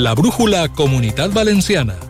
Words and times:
La 0.00 0.14
brújula 0.14 0.66
Comunitat 0.72 1.30
Valenciana. 1.34 2.09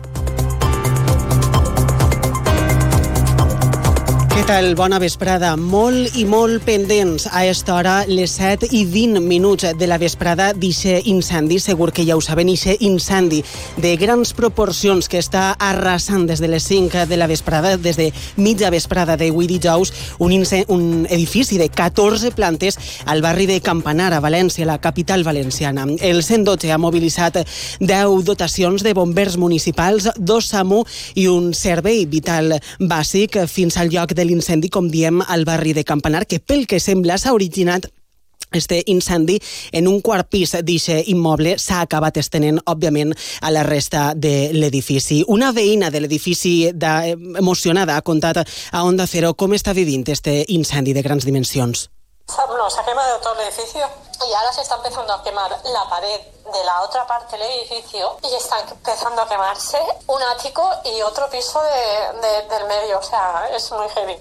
Què 4.41 4.47
tal? 4.49 4.71
Bona 4.73 4.97
vesprada. 4.97 5.51
Molt 5.53 6.15
i 6.17 6.23
molt 6.25 6.63
pendents 6.65 7.27
a 7.29 7.43
esta 7.45 7.75
hora, 7.75 7.91
les 8.09 8.31
7 8.39 8.71
i 8.73 8.79
20 8.89 9.21
minuts 9.21 9.67
de 9.77 9.85
la 9.85 9.99
vesprada 10.01 10.47
d'eixe 10.57 10.95
incendi. 11.11 11.59
Segur 11.61 11.91
que 11.93 12.01
ja 12.07 12.15
ho 12.17 12.23
saben, 12.25 12.49
eixe 12.49 12.73
incendi 12.81 13.43
de 13.77 13.91
grans 14.01 14.31
proporcions 14.33 15.05
que 15.05 15.21
està 15.21 15.51
arrasant 15.61 16.25
des 16.25 16.41
de 16.41 16.49
les 16.49 16.65
5 16.65 17.03
de 17.05 17.19
la 17.21 17.27
vesprada, 17.29 17.75
des 17.77 17.99
de 17.99 18.07
mitja 18.41 18.71
vesprada 18.73 19.13
de 19.13 19.27
d'avui 19.27 19.45
dijous, 19.45 19.93
un, 20.17 20.33
un 20.33 21.05
edifici 21.05 21.59
de 21.61 21.69
14 21.69 22.33
plantes 22.33 22.79
al 23.05 23.21
barri 23.21 23.45
de 23.45 23.59
Campanar, 23.61 24.09
a 24.15 24.23
València, 24.25 24.65
la 24.65 24.79
capital 24.81 25.21
valenciana. 25.23 25.85
El 26.01 26.23
112 26.23 26.73
ha 26.73 26.81
mobilitzat 26.81 27.43
10 27.77 28.25
dotacions 28.25 28.81
de 28.81 28.95
bombers 28.97 29.37
municipals, 29.37 30.09
dos 30.17 30.49
SAMU 30.49 30.81
i 31.13 31.29
un 31.29 31.53
servei 31.53 32.07
vital 32.09 32.57
bàsic 32.79 33.37
fins 33.45 33.77
al 33.77 33.93
lloc 33.93 34.17
de 34.17 34.30
l'incendi, 34.31 34.71
com 34.71 34.87
diem, 34.89 35.19
al 35.27 35.43
barri 35.45 35.75
de 35.75 35.83
Campanar, 35.83 36.25
que 36.25 36.39
pel 36.39 36.63
que 36.67 36.79
sembla 36.79 37.19
s'ha 37.19 37.35
originat 37.35 37.91
este 38.51 38.83
incendi 38.87 39.39
en 39.71 39.87
un 39.87 40.01
quart 40.01 40.27
pis 40.27 40.51
d'aquest 40.51 41.07
immoble 41.11 41.55
s'ha 41.59 41.81
acabat 41.85 42.17
estenent, 42.19 42.59
òbviament, 42.67 43.13
a 43.41 43.51
la 43.51 43.63
resta 43.63 44.11
de 44.15 44.51
l'edifici. 44.53 45.21
Una 45.27 45.53
veïna 45.55 45.91
de 45.91 46.03
l'edifici 46.03 46.55
emocionada 46.67 47.95
ha 47.95 48.03
contat 48.03 48.43
a 48.43 48.83
Onda 48.83 49.07
Cero 49.07 49.33
com 49.35 49.55
està 49.55 49.73
vivint 49.73 50.07
este 50.11 50.41
incendi 50.49 50.93
de 50.93 51.03
grans 51.03 51.25
dimensions. 51.25 51.89
No, 52.27 52.69
se 52.69 52.79
ha 52.79 52.85
quemado 52.85 53.19
todo 53.19 53.33
el 53.35 53.47
edificio 53.47 53.81
y 54.27 54.33
ahora 54.33 54.53
se 54.53 54.61
está 54.61 54.75
empezando 54.75 55.13
a 55.13 55.23
quemar 55.23 55.51
la 55.51 55.89
pared 55.89 56.19
de 56.45 56.63
la 56.63 56.81
otra 56.81 57.05
parte 57.07 57.37
del 57.37 57.47
edificio 57.59 58.17
y 58.23 58.35
están 58.35 58.67
empezando 58.69 59.21
a 59.21 59.27
quemarse 59.27 59.77
un 60.07 60.21
ático 60.23 60.69
y 60.85 61.01
otro 61.01 61.29
piso 61.29 61.61
de, 61.61 62.21
de, 62.21 62.47
del 62.47 62.67
medio. 62.67 62.99
O 62.99 63.03
sea, 63.03 63.49
es 63.55 63.71
muy 63.71 63.87
heavy. 63.89 64.17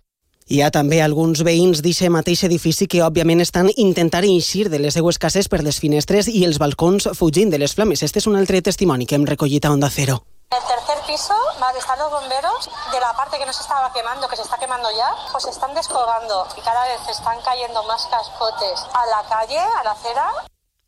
Hi 0.51 0.65
ha 0.67 0.71
també 0.75 0.99
alguns 0.99 1.45
veïns 1.47 1.79
d'aquest 1.79 2.11
mateix 2.11 2.41
edifici 2.49 2.89
que, 2.91 3.05
òbviament, 3.07 3.39
estan 3.45 3.69
intentant 3.77 4.27
eixir 4.27 4.65
de 4.73 4.81
les 4.83 4.97
seues 4.99 5.19
cases 5.23 5.47
per 5.47 5.61
les 5.63 5.79
finestres 5.79 6.27
i 6.27 6.43
els 6.43 6.59
balcons 6.59 7.07
fugint 7.15 7.55
de 7.55 7.61
les 7.63 7.77
flames. 7.79 8.03
Este 8.03 8.19
és 8.19 8.27
un 8.27 8.35
altre 8.35 8.59
testimoni 8.59 9.07
que 9.07 9.15
hem 9.15 9.29
recollit 9.31 9.69
a 9.69 9.71
Onda 9.71 9.93
Cero. 9.95 10.19
El 10.51 10.65
tercer 10.67 10.90
piso, 11.11 11.35
vale, 11.59 11.79
están 11.81 11.99
los 11.99 12.09
bomberos 12.09 12.71
de 12.93 13.01
la 13.01 13.13
parte 13.15 13.37
que 13.37 13.45
no 13.45 13.53
se 13.53 13.63
estaba 13.63 13.93
quemando, 13.93 14.29
que 14.29 14.37
se 14.37 14.43
está 14.43 14.57
quemando 14.59 14.89
ya, 14.93 15.13
pues 15.33 15.45
están 15.47 15.75
descolgando 15.75 16.47
y 16.57 16.61
cada 16.61 16.85
vez 16.85 17.01
están 17.09 17.41
cayendo 17.43 17.83
más 17.85 18.07
cascotes 18.07 18.87
a 18.93 19.07
la 19.07 19.23
calle, 19.29 19.59
a 19.59 19.83
la 19.83 19.91
acera. 19.91 20.31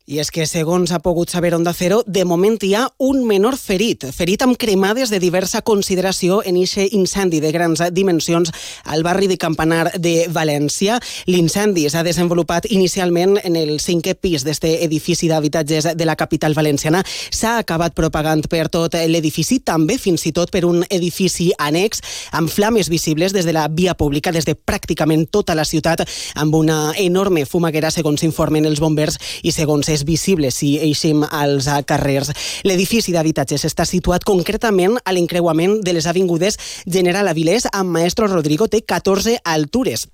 I 0.05 0.17
és 0.19 0.33
que, 0.35 0.43
segons 0.43 0.91
ha 0.91 0.97
pogut 0.99 1.31
saber 1.31 1.53
Onda 1.55 1.71
Cero, 1.71 2.01
de 2.03 2.25
moment 2.27 2.57
hi 2.59 2.73
ha 2.75 2.81
un 2.99 3.21
menor 3.23 3.55
ferit, 3.55 4.01
ferit 4.11 4.41
amb 4.43 4.57
cremades 4.59 5.07
de 5.07 5.19
diversa 5.23 5.61
consideració 5.63 6.41
en 6.43 6.57
eixe 6.59 6.89
incendi 6.91 7.39
de 7.39 7.53
grans 7.55 7.79
dimensions 7.95 8.51
al 8.83 9.05
barri 9.07 9.29
de 9.31 9.37
Campanar 9.39 9.93
de 10.03 10.27
València. 10.27 10.97
L'incendi 11.31 11.85
s'ha 11.87 12.03
desenvolupat 12.03 12.67
inicialment 12.67 13.37
en 13.45 13.55
el 13.55 13.79
cinquè 13.79 14.17
pis 14.19 14.43
d'este 14.43 14.73
edifici 14.83 15.29
d'habitatges 15.31 15.93
de 15.95 16.09
la 16.09 16.17
capital 16.19 16.51
valenciana. 16.51 16.99
S'ha 17.31 17.55
acabat 17.61 17.95
propagant 17.95 18.43
per 18.51 18.67
tot 18.67 18.99
l'edifici, 19.07 19.61
també 19.63 19.95
fins 19.95 20.27
i 20.27 20.33
tot 20.35 20.51
per 20.51 20.65
un 20.67 20.83
edifici 20.89 21.53
annex, 21.55 22.03
amb 22.35 22.51
flames 22.51 22.91
visibles 22.91 23.31
des 23.31 23.47
de 23.47 23.55
la 23.55 23.69
via 23.71 23.95
pública, 23.95 24.35
des 24.35 24.43
de 24.43 24.59
pràcticament 24.59 25.29
tota 25.31 25.55
la 25.55 25.63
ciutat, 25.63 26.03
amb 26.35 26.59
una 26.59 26.91
enorme 26.99 27.47
fumaguera, 27.47 27.87
segons 27.87 28.27
informen 28.27 28.67
els 28.67 28.83
bombers 28.83 29.15
i 29.47 29.55
segons 29.55 29.92
és 29.93 30.05
visible 30.07 30.51
si 30.51 30.75
eixim 30.81 31.23
als 31.29 31.69
carrers. 31.87 32.33
L'edifici 32.67 33.13
d'habitatges 33.15 33.65
està 33.69 33.85
situat 33.89 34.25
concretament 34.27 34.97
a 35.03 35.13
l'encreuament 35.15 35.79
de 35.85 35.93
les 35.97 36.09
avingudes 36.09 36.59
General 36.85 37.29
Avilés 37.31 37.69
amb 37.71 37.93
Maestro 37.93 38.27
Rodrigo, 38.27 38.67
té 38.67 38.83
14 38.83 39.39
altures. 39.43 40.07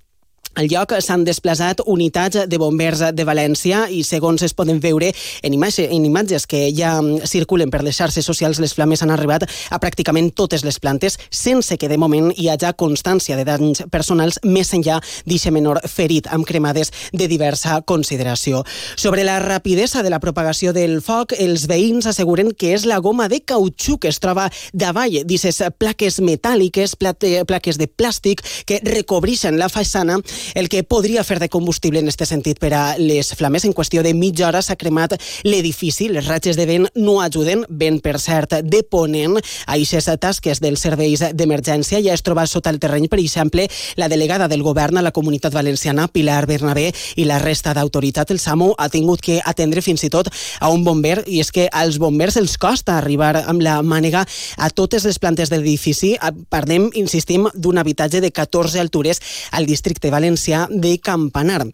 Al 0.60 0.66
lloc 0.68 0.92
s'han 1.00 1.22
desplaçat 1.24 1.78
unitats 1.88 2.42
de 2.50 2.58
bombers 2.60 3.00
de 3.16 3.24
València 3.24 3.86
i, 3.88 4.02
segons 4.04 4.42
es 4.44 4.52
poden 4.52 4.76
veure 4.82 5.08
en, 5.08 5.54
imatge, 5.56 5.86
en 5.88 6.04
imatges 6.04 6.44
que 6.44 6.66
ja 6.76 6.90
circulen 7.24 7.70
per 7.72 7.80
les 7.86 7.96
xarxes 7.96 8.26
socials, 8.28 8.58
les 8.60 8.74
flames 8.76 9.00
han 9.00 9.12
arribat 9.14 9.46
a 9.48 9.78
pràcticament 9.80 10.28
totes 10.36 10.60
les 10.66 10.76
plantes, 10.76 11.16
sense 11.32 11.78
que 11.80 11.88
de 11.88 11.96
moment 11.96 12.28
hi 12.36 12.50
hagi 12.52 12.74
constància 12.76 13.38
de 13.38 13.46
danys 13.48 13.80
personals 13.88 14.36
més 14.44 14.74
enllà 14.76 14.98
d'aquest 15.00 15.54
menor 15.56 15.80
ferit 15.88 16.28
amb 16.28 16.44
cremades 16.44 16.92
de 17.16 17.30
diversa 17.30 17.78
consideració. 17.80 18.60
Sobre 19.00 19.24
la 19.24 19.38
rapidesa 19.40 20.04
de 20.04 20.12
la 20.12 20.20
propagació 20.20 20.74
del 20.76 20.98
foc, 21.00 21.32
els 21.40 21.64
veïns 21.72 22.10
asseguren 22.12 22.52
que 22.52 22.74
és 22.76 22.84
la 22.84 23.00
goma 23.00 23.30
de 23.32 23.40
cautxú 23.40 23.96
que 23.96 24.12
es 24.12 24.20
troba 24.20 24.50
davall 24.74 25.22
d'aquestes 25.24 25.62
plaques 25.80 26.20
metàl·liques, 26.20 26.98
plaques 27.00 27.80
de 27.80 27.88
plàstic 27.88 28.44
que 28.68 28.82
recobrixen 28.84 29.56
la 29.56 29.72
façana 29.72 30.20
el 30.54 30.68
que 30.68 30.82
podria 30.82 31.24
fer 31.24 31.38
de 31.40 31.48
combustible 31.48 32.00
en 32.00 32.08
aquest 32.08 32.30
sentit 32.30 32.58
per 32.60 32.72
a 32.74 32.82
les 32.98 33.32
flames. 33.36 33.64
En 33.64 33.74
qüestió 33.76 34.02
de 34.02 34.14
mitja 34.14 34.48
hora 34.48 34.62
s'ha 34.62 34.76
cremat 34.76 35.16
l'edifici. 35.44 36.08
Les 36.08 36.26
ratxes 36.26 36.56
de 36.58 36.66
vent 36.66 36.88
no 36.96 37.20
ajuden, 37.22 37.64
vent 37.68 38.00
per 38.02 38.18
cert 38.20 38.60
de 38.64 38.82
ponent 38.82 39.38
a 39.38 39.76
aquestes 39.76 40.08
tasques 40.20 40.60
dels 40.60 40.80
serveis 40.82 41.22
d'emergència. 41.36 42.00
Ja 42.02 42.14
es 42.14 42.24
troba 42.26 42.46
sota 42.46 42.70
el 42.70 42.80
terreny, 42.80 43.08
per 43.08 43.20
exemple, 43.20 43.68
la 43.96 44.08
delegada 44.08 44.48
del 44.48 44.64
govern 44.66 44.98
a 44.98 45.04
la 45.04 45.12
comunitat 45.12 45.54
valenciana, 45.54 46.08
Pilar 46.08 46.46
Bernabé, 46.46 46.90
i 47.16 47.26
la 47.28 47.38
resta 47.38 47.74
d'autoritat. 47.76 48.30
El 48.30 48.40
SAMU 48.40 48.72
ha 48.78 48.88
tingut 48.88 49.20
que 49.20 49.40
atendre 49.44 49.82
fins 49.82 50.04
i 50.04 50.10
tot 50.10 50.30
a 50.60 50.70
un 50.70 50.84
bomber, 50.84 51.20
i 51.26 51.40
és 51.40 51.52
que 51.52 51.68
als 51.72 51.98
bombers 51.98 52.36
els 52.40 52.56
costa 52.58 52.96
arribar 52.98 53.36
amb 53.46 53.62
la 53.62 53.80
mànega 53.82 54.24
a 54.56 54.70
totes 54.70 55.04
les 55.06 55.18
plantes 55.18 55.50
de 55.50 55.60
l'edifici. 55.60 56.16
Parlem, 56.50 56.90
insistim, 56.94 57.48
d'un 57.54 57.78
habitatge 57.78 58.20
de 58.20 58.32
14 58.32 58.80
altures 58.80 59.20
al 59.52 59.66
districte 59.66 60.10
valencià 60.10 60.29
de 60.70 60.98
Campanar. 61.00 61.66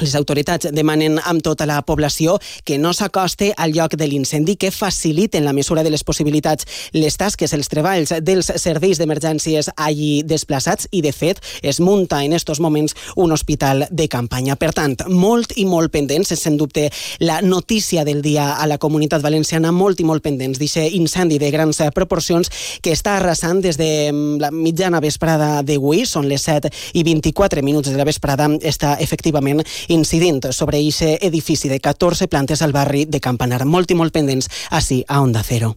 Les 0.00 0.14
autoritats 0.16 0.70
demanen 0.72 1.18
amb 1.28 1.42
tota 1.44 1.66
la 1.68 1.82
població 1.84 2.38
que 2.64 2.78
no 2.80 2.94
s'acoste 2.96 3.50
al 3.60 3.74
lloc 3.76 3.98
de 4.00 4.06
l'incendi, 4.08 4.56
que 4.56 4.70
faciliten 4.72 5.44
la 5.44 5.52
mesura 5.52 5.82
de 5.84 5.90
les 5.92 6.04
possibilitats 6.04 6.64
les 6.96 7.16
tasques, 7.20 7.52
els 7.52 7.68
treballs 7.68 8.14
dels 8.24 8.48
serveis 8.56 8.96
d'emergències 8.96 9.68
allí 9.76 10.22
desplaçats 10.24 10.88
i, 10.90 11.02
de 11.04 11.12
fet, 11.12 11.42
es 11.60 11.80
munta 11.84 12.22
en 12.24 12.32
estos 12.32 12.60
moments 12.60 12.96
un 13.16 13.32
hospital 13.32 13.86
de 13.90 14.08
campanya. 14.08 14.56
Per 14.56 14.72
tant, 14.72 14.96
molt 15.12 15.52
i 15.60 15.66
molt 15.68 15.92
pendents, 15.92 16.32
és 16.32 16.40
sens 16.40 16.56
dubte 16.56 16.88
la 17.20 17.40
notícia 17.44 18.04
del 18.04 18.22
dia 18.24 18.54
a 18.56 18.66
la 18.66 18.80
comunitat 18.80 19.20
valenciana, 19.20 19.72
molt 19.72 20.00
i 20.00 20.08
molt 20.08 20.24
pendents 20.24 20.58
d'aquest 20.58 20.96
incendi 20.96 21.38
de 21.38 21.52
grans 21.52 21.82
proporcions 21.94 22.48
que 22.80 22.96
està 22.96 23.18
arrasant 23.18 23.60
des 23.60 23.76
de 23.76 23.90
mm, 24.08 24.40
la 24.40 24.50
mitjana 24.50 25.00
vesprada 25.04 25.60
d'avui, 25.62 26.06
són 26.08 26.28
les 26.28 26.48
7 26.48 26.72
i 26.96 27.04
24 27.04 27.60
minuts 27.62 27.92
de 27.92 28.00
la 28.00 28.08
vesprada, 28.08 28.48
està 28.64 28.96
efectivament 29.00 29.60
incidint 29.88 30.52
sobre 30.52 30.78
aquest 30.78 31.24
edifici 31.24 31.68
de 31.68 31.80
14 31.80 32.28
plantes 32.28 32.62
al 32.62 32.72
barri 32.72 33.04
de 33.06 33.20
Campanar. 33.20 33.64
Molt 33.64 33.90
i 33.90 33.94
molt 33.94 34.12
pendents, 34.12 34.50
així 34.70 35.04
a 35.08 35.20
Onda 35.20 35.42
Cero. 35.46 35.76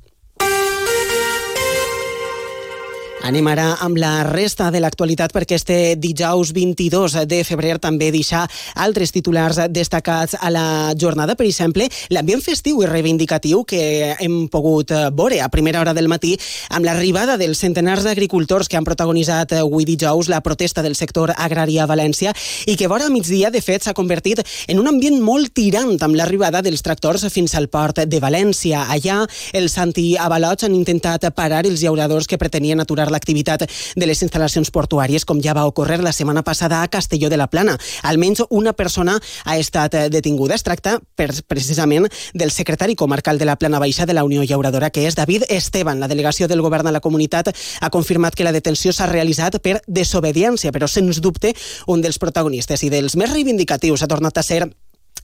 Anem 3.23 3.47
ara 3.47 3.69
amb 3.79 3.95
la 3.95 4.25
resta 4.27 4.65
de 4.67 4.81
l'actualitat 4.83 5.31
perquè 5.31 5.55
este 5.55 5.75
dijous 5.95 6.49
22 6.51 7.13
de 7.31 7.37
febrer 7.47 7.77
també 7.79 8.09
deixa 8.11 8.41
altres 8.83 9.13
titulars 9.15 9.61
destacats 9.71 10.35
a 10.35 10.49
la 10.51 10.65
jornada. 10.99 11.37
Per 11.39 11.45
exemple, 11.47 11.87
l'ambient 12.11 12.43
festiu 12.43 12.81
i 12.83 12.89
reivindicatiu 12.89 13.61
que 13.63 14.11
hem 14.19 14.49
pogut 14.51 14.91
veure 15.15 15.39
a 15.39 15.47
primera 15.47 15.79
hora 15.79 15.93
del 15.95 16.09
matí 16.11 16.33
amb 16.67 16.83
l'arribada 16.83 17.37
dels 17.39 17.61
centenars 17.63 18.03
d'agricultors 18.03 18.67
que 18.67 18.75
han 18.75 18.83
protagonitzat 18.83 19.55
avui 19.61 19.87
dijous 19.87 20.27
la 20.27 20.41
protesta 20.43 20.83
del 20.83 20.99
sector 20.99 21.31
agrari 21.37 21.79
a 21.79 21.87
València 21.87 22.35
i 22.67 22.75
que 22.75 22.91
vora 22.91 23.07
migdia, 23.07 23.53
de 23.55 23.63
fet, 23.63 23.87
s'ha 23.87 23.95
convertit 23.95 24.43
en 24.67 24.83
un 24.83 24.91
ambient 24.91 25.21
molt 25.23 25.53
tirant 25.55 25.95
amb 25.95 26.19
l'arribada 26.19 26.59
dels 26.59 26.83
tractors 26.83 27.23
fins 27.31 27.55
al 27.55 27.71
port 27.71 28.03
de 28.03 28.19
València. 28.19 28.83
Allà, 28.91 29.23
els 29.55 29.79
antiavalots 29.79 30.67
han 30.67 30.75
intentat 30.75 31.31
parar 31.31 31.63
els 31.63 31.87
llauradors 31.87 32.27
que 32.27 32.41
pretenien 32.41 32.83
aturar 32.83 33.12
l'activitat 33.13 33.65
de 33.95 34.09
les 34.09 34.21
instal·lacions 34.25 34.71
portuàries, 34.73 35.25
com 35.25 35.41
ja 35.43 35.55
va 35.55 35.67
ocórrer 35.69 36.01
la 36.03 36.13
setmana 36.15 36.43
passada 36.43 36.81
a 36.81 36.89
Castelló 36.91 37.29
de 37.29 37.37
la 37.37 37.47
Plana. 37.47 37.77
Almenys 38.03 38.43
una 38.49 38.73
persona 38.73 39.19
ha 39.45 39.57
estat 39.57 39.95
eh, 39.95 40.09
detinguda. 40.09 40.55
Es 40.55 40.65
tracta 40.65 40.97
per, 41.15 41.29
precisament 41.47 42.09
del 42.33 42.51
secretari 42.51 42.95
comarcal 42.95 43.39
de 43.39 43.45
la 43.45 43.55
Plana 43.55 43.79
Baixa 43.79 44.05
de 44.05 44.13
la 44.13 44.23
Unió 44.23 44.43
Llauradora, 44.43 44.89
que 44.89 45.07
és 45.07 45.15
David 45.15 45.47
Esteban. 45.49 45.99
La 45.99 46.09
delegació 46.11 46.47
del 46.47 46.61
govern 46.61 46.87
a 46.87 46.95
la 46.95 47.03
comunitat 47.03 47.53
ha 47.53 47.91
confirmat 47.93 48.35
que 48.35 48.47
la 48.47 48.55
detenció 48.55 48.93
s'ha 48.93 49.09
realitzat 49.09 49.59
per 49.63 49.79
desobediència, 49.87 50.71
però 50.71 50.89
sens 50.89 51.21
dubte 51.21 51.53
un 51.87 52.01
dels 52.01 52.19
protagonistes 52.19 52.83
i 52.83 52.91
dels 52.93 53.17
més 53.19 53.31
reivindicatius 53.33 54.03
ha 54.03 54.11
tornat 54.11 54.37
a 54.37 54.43
ser 54.43 54.65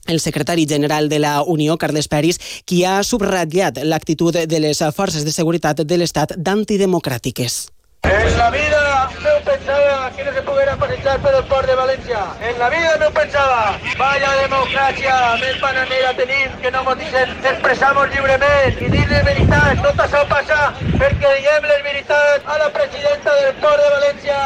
el 0.06 0.20
secretari 0.20 0.66
general 0.66 1.08
de 1.08 1.18
la 1.18 1.42
Unió, 1.42 1.76
Carles 1.78 2.08
Peris, 2.08 2.40
qui 2.64 2.84
ha 2.84 3.02
subratllat 3.04 3.82
l'actitud 3.84 4.36
de 4.46 4.60
les 4.60 4.80
forces 4.96 5.24
de 5.24 5.32
seguretat 5.32 5.84
de 5.84 6.00
l'Estat 6.00 6.34
d'antidemocràtiques. 6.36 7.66
En 8.02 8.38
la 8.38 8.50
vida 8.50 9.10
no 9.22 9.44
pensaba 9.44 10.10
que 10.16 10.24
no 10.24 10.32
se 10.32 10.42
pudiera 10.42 10.76
pasar 10.76 11.20
por 11.20 11.34
el 11.34 11.44
port 11.44 11.66
de 11.66 11.74
València. 11.76 12.20
En 12.40 12.58
la 12.58 12.70
vida 12.70 12.96
no 12.98 13.10
pensaba. 13.10 13.78
Vaya 13.98 14.30
democràcia 14.40 15.16
més 15.42 15.60
bananera 15.60 16.14
tenim 16.16 16.56
que 16.62 16.70
no 16.70 16.82
ens 16.94 17.44
expressamos 17.52 18.08
lliurement 18.14 18.80
i 18.80 18.88
dir 18.94 19.04
les 19.12 19.24
veritats. 19.28 19.82
Tot 19.84 20.02
això 20.06 20.24
passa 20.32 20.72
perquè 20.96 21.34
diguem 21.36 21.68
les 21.68 21.84
veritats 21.84 22.44
a 22.46 22.58
la 22.64 22.70
presidenta 22.72 23.36
del 23.42 23.54
port 23.60 23.84
de 23.84 23.92
València. 23.98 24.40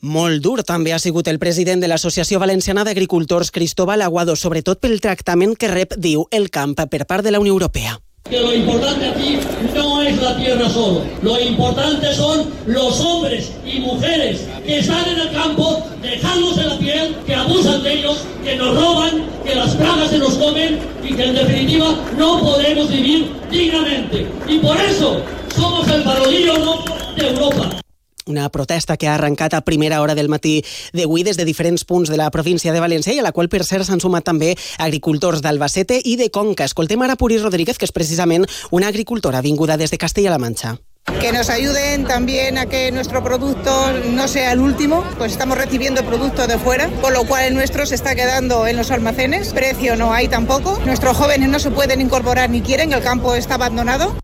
Molt 0.00 0.42
dur 0.42 0.62
també 0.62 0.92
ha 0.94 0.98
sigut 1.02 1.28
el 1.28 1.40
president 1.42 1.80
de 1.82 1.88
l'Associació 1.90 2.38
Valenciana 2.38 2.84
d'Agricultors, 2.84 3.50
Cristóbal 3.50 4.02
Aguado, 4.02 4.36
sobretot 4.36 4.82
pel 4.82 5.00
tractament 5.00 5.56
que 5.58 5.70
rep, 5.70 5.96
diu, 5.98 6.26
el 6.30 6.50
camp 6.50 6.76
per 6.78 7.06
part 7.06 7.26
de 7.26 7.34
la 7.34 7.40
Unió 7.42 7.56
Europea. 7.56 7.98
Que 8.30 8.40
lo 8.40 8.54
importante 8.54 9.06
aquí 9.06 9.38
no 9.74 10.02
es 10.02 10.20
la 10.22 10.36
tierra 10.36 10.68
solo, 10.68 11.02
lo 11.22 11.40
importante 11.40 12.14
son 12.14 12.46
los 12.66 13.00
hombres 13.00 13.52
y 13.64 13.80
mujeres 13.80 14.46
que 14.66 14.78
están 14.78 15.08
en 15.08 15.20
el 15.20 15.30
campo 15.32 15.82
dejándose 16.02 16.64
la 16.64 16.78
piel, 16.78 17.16
que 17.26 17.34
abusan 17.34 17.82
de 17.82 17.92
ellos, 17.94 18.18
que 18.44 18.56
nos 18.56 18.74
roban, 18.74 19.24
que 19.44 19.54
las 19.54 19.74
plagas 19.74 20.10
se 20.10 20.18
nos 20.18 20.34
comen 20.34 20.78
y 21.02 21.14
que 21.14 21.24
en 21.24 21.34
definitiva 21.34 21.94
no 22.16 22.40
podemos 22.40 22.90
vivir 22.90 23.30
dignamente. 23.50 24.26
Y 24.46 24.58
por 24.58 24.76
eso 24.76 25.20
somos 25.56 25.88
el 25.88 26.02
parodillo 26.02 26.58
¿no? 26.58 26.84
de 27.16 27.28
Europa. 27.28 27.87
Una 28.28 28.50
protesta 28.50 28.98
que 28.98 29.08
ha 29.08 29.14
arrencat 29.14 29.54
a 29.54 29.62
primera 29.64 30.02
hora 30.02 30.14
del 30.14 30.28
matí 30.28 30.60
d'avui 30.92 31.24
des 31.24 31.38
de 31.40 31.46
diferents 31.48 31.86
punts 31.88 32.10
de 32.12 32.18
la 32.20 32.28
província 32.30 32.74
de 32.74 32.82
València 32.84 33.14
i 33.16 33.22
a 33.22 33.24
la 33.24 33.32
qual, 33.32 33.48
per 33.48 33.64
cert, 33.64 33.88
s'han 33.88 34.04
sumat 34.04 34.26
també 34.28 34.52
agricultors 34.76 35.40
d'Albacete 35.40 35.96
i 36.04 36.18
de 36.20 36.28
Conca. 36.28 36.68
Escoltem 36.68 37.00
ara 37.02 37.16
Puri 37.16 37.40
Rodríguez, 37.40 37.80
que 37.80 37.88
és 37.88 37.96
precisament 37.96 38.44
una 38.70 38.92
agricultora 38.92 39.40
vinguda 39.40 39.80
des 39.80 39.90
de 39.90 39.98
Castella-La 39.98 40.38
Manxa. 40.38 40.76
que 41.20 41.32
nos 41.32 41.48
ayuden 41.48 42.04
también 42.04 42.58
a 42.58 42.66
que 42.66 42.92
nuestro 42.92 43.24
producto 43.24 43.92
no 44.12 44.28
sea 44.28 44.52
el 44.52 44.60
último, 44.60 45.02
pues 45.16 45.32
estamos 45.32 45.58
recibiendo 45.58 46.04
producto 46.04 46.46
de 46.46 46.58
fuera, 46.58 46.88
con 47.00 47.12
lo 47.12 47.24
cual 47.24 47.46
el 47.46 47.54
nuestro 47.54 47.86
se 47.86 47.94
está 47.94 48.14
quedando 48.14 48.66
en 48.66 48.76
los 48.76 48.90
almacenes, 48.90 49.52
precio 49.52 49.96
no 49.96 50.12
hay 50.12 50.28
tampoco, 50.28 50.78
nuestros 50.84 51.16
jóvenes 51.16 51.48
no 51.48 51.58
se 51.58 51.70
pueden 51.70 52.02
incorporar 52.02 52.50
ni 52.50 52.60
quieren, 52.60 52.92
el 52.92 53.02
campo 53.02 53.34
está 53.34 53.54
abandonado. 53.54 54.14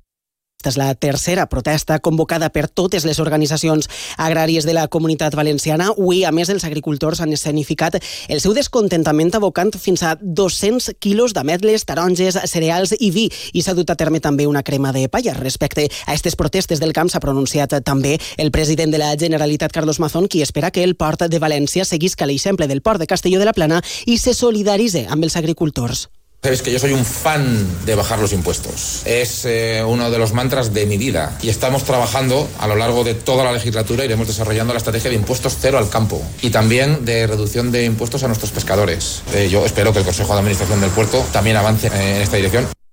És 0.66 0.78
la 0.80 0.94
tercera 0.94 1.44
protesta 1.50 1.98
convocada 2.00 2.48
per 2.50 2.66
totes 2.68 3.04
les 3.04 3.18
organitzacions 3.20 3.88
agràries 4.16 4.64
de 4.64 4.72
la 4.72 4.86
comunitat 4.88 5.34
valenciana. 5.36 5.90
Avui, 5.92 6.24
a 6.24 6.32
més, 6.32 6.48
els 6.48 6.64
agricultors 6.64 7.20
han 7.20 7.32
escenificat 7.36 7.98
el 8.28 8.40
seu 8.40 8.54
descontentament 8.56 9.34
abocant 9.36 9.74
fins 9.76 10.02
a 10.02 10.14
200 10.20 10.94
quilos 10.98 11.34
d'ametles, 11.36 11.84
taronges, 11.84 12.38
cereals 12.50 12.94
i 12.98 13.10
vi. 13.14 13.28
I 13.52 13.62
s'ha 13.62 13.76
dut 13.76 13.90
a 13.92 13.98
terme 14.00 14.20
també 14.24 14.48
una 14.48 14.62
crema 14.62 14.92
de 14.92 15.06
palla. 15.08 15.36
Respecte 15.36 15.88
a 15.88 16.12
aquestes 16.12 16.36
protestes 16.36 16.80
del 16.80 16.96
camp 16.96 17.12
s'ha 17.12 17.20
pronunciat 17.20 17.76
també 17.84 18.18
el 18.38 18.50
president 18.50 18.92
de 18.92 19.02
la 19.02 19.14
Generalitat, 19.20 19.72
Carlos 19.72 20.00
Mazón, 20.00 20.28
qui 20.28 20.42
espera 20.42 20.70
que 20.70 20.84
el 20.84 20.96
port 20.96 21.28
de 21.28 21.40
València 21.40 21.84
seguisca 21.84 22.26
l'exemple 22.26 22.68
del 22.68 22.82
port 22.82 23.00
de 23.00 23.10
Castelló 23.10 23.38
de 23.38 23.50
la 23.50 23.56
Plana 23.56 23.82
i 24.06 24.18
se 24.18 24.34
solidaritze 24.34 25.06
amb 25.08 25.24
els 25.24 25.36
agricultors. 25.36 26.08
Sabes 26.44 26.60
que 26.60 26.70
yo 26.70 26.78
soy 26.78 26.92
un 26.92 27.06
fan 27.06 27.66
de 27.86 27.94
bajar 27.94 28.18
los 28.18 28.34
impuestos. 28.34 29.00
Es 29.06 29.46
eh, 29.46 29.82
uno 29.82 30.10
de 30.10 30.18
los 30.18 30.34
mantras 30.34 30.74
de 30.74 30.84
mi 30.84 30.98
vida. 30.98 31.38
Y 31.40 31.48
estamos 31.48 31.84
trabajando 31.84 32.46
a 32.58 32.68
lo 32.68 32.76
largo 32.76 33.02
de 33.02 33.14
toda 33.14 33.44
la 33.44 33.52
legislatura, 33.52 34.04
iremos 34.04 34.26
desarrollando 34.26 34.74
la 34.74 34.76
estrategia 34.76 35.08
de 35.08 35.16
impuestos 35.16 35.56
cero 35.58 35.78
al 35.78 35.88
campo 35.88 36.22
y 36.42 36.50
también 36.50 37.06
de 37.06 37.26
reducción 37.26 37.72
de 37.72 37.86
impuestos 37.86 38.24
a 38.24 38.26
nuestros 38.26 38.52
pescadores. 38.52 39.22
Eh, 39.32 39.48
yo 39.50 39.64
espero 39.64 39.94
que 39.94 40.00
el 40.00 40.04
Consejo 40.04 40.34
de 40.34 40.40
Administración 40.40 40.82
del 40.82 40.90
Puerto 40.90 41.24
también 41.32 41.56
avance 41.56 41.86
eh, 41.86 42.16
en 42.16 42.20
esta 42.20 42.36
dirección. 42.36 42.83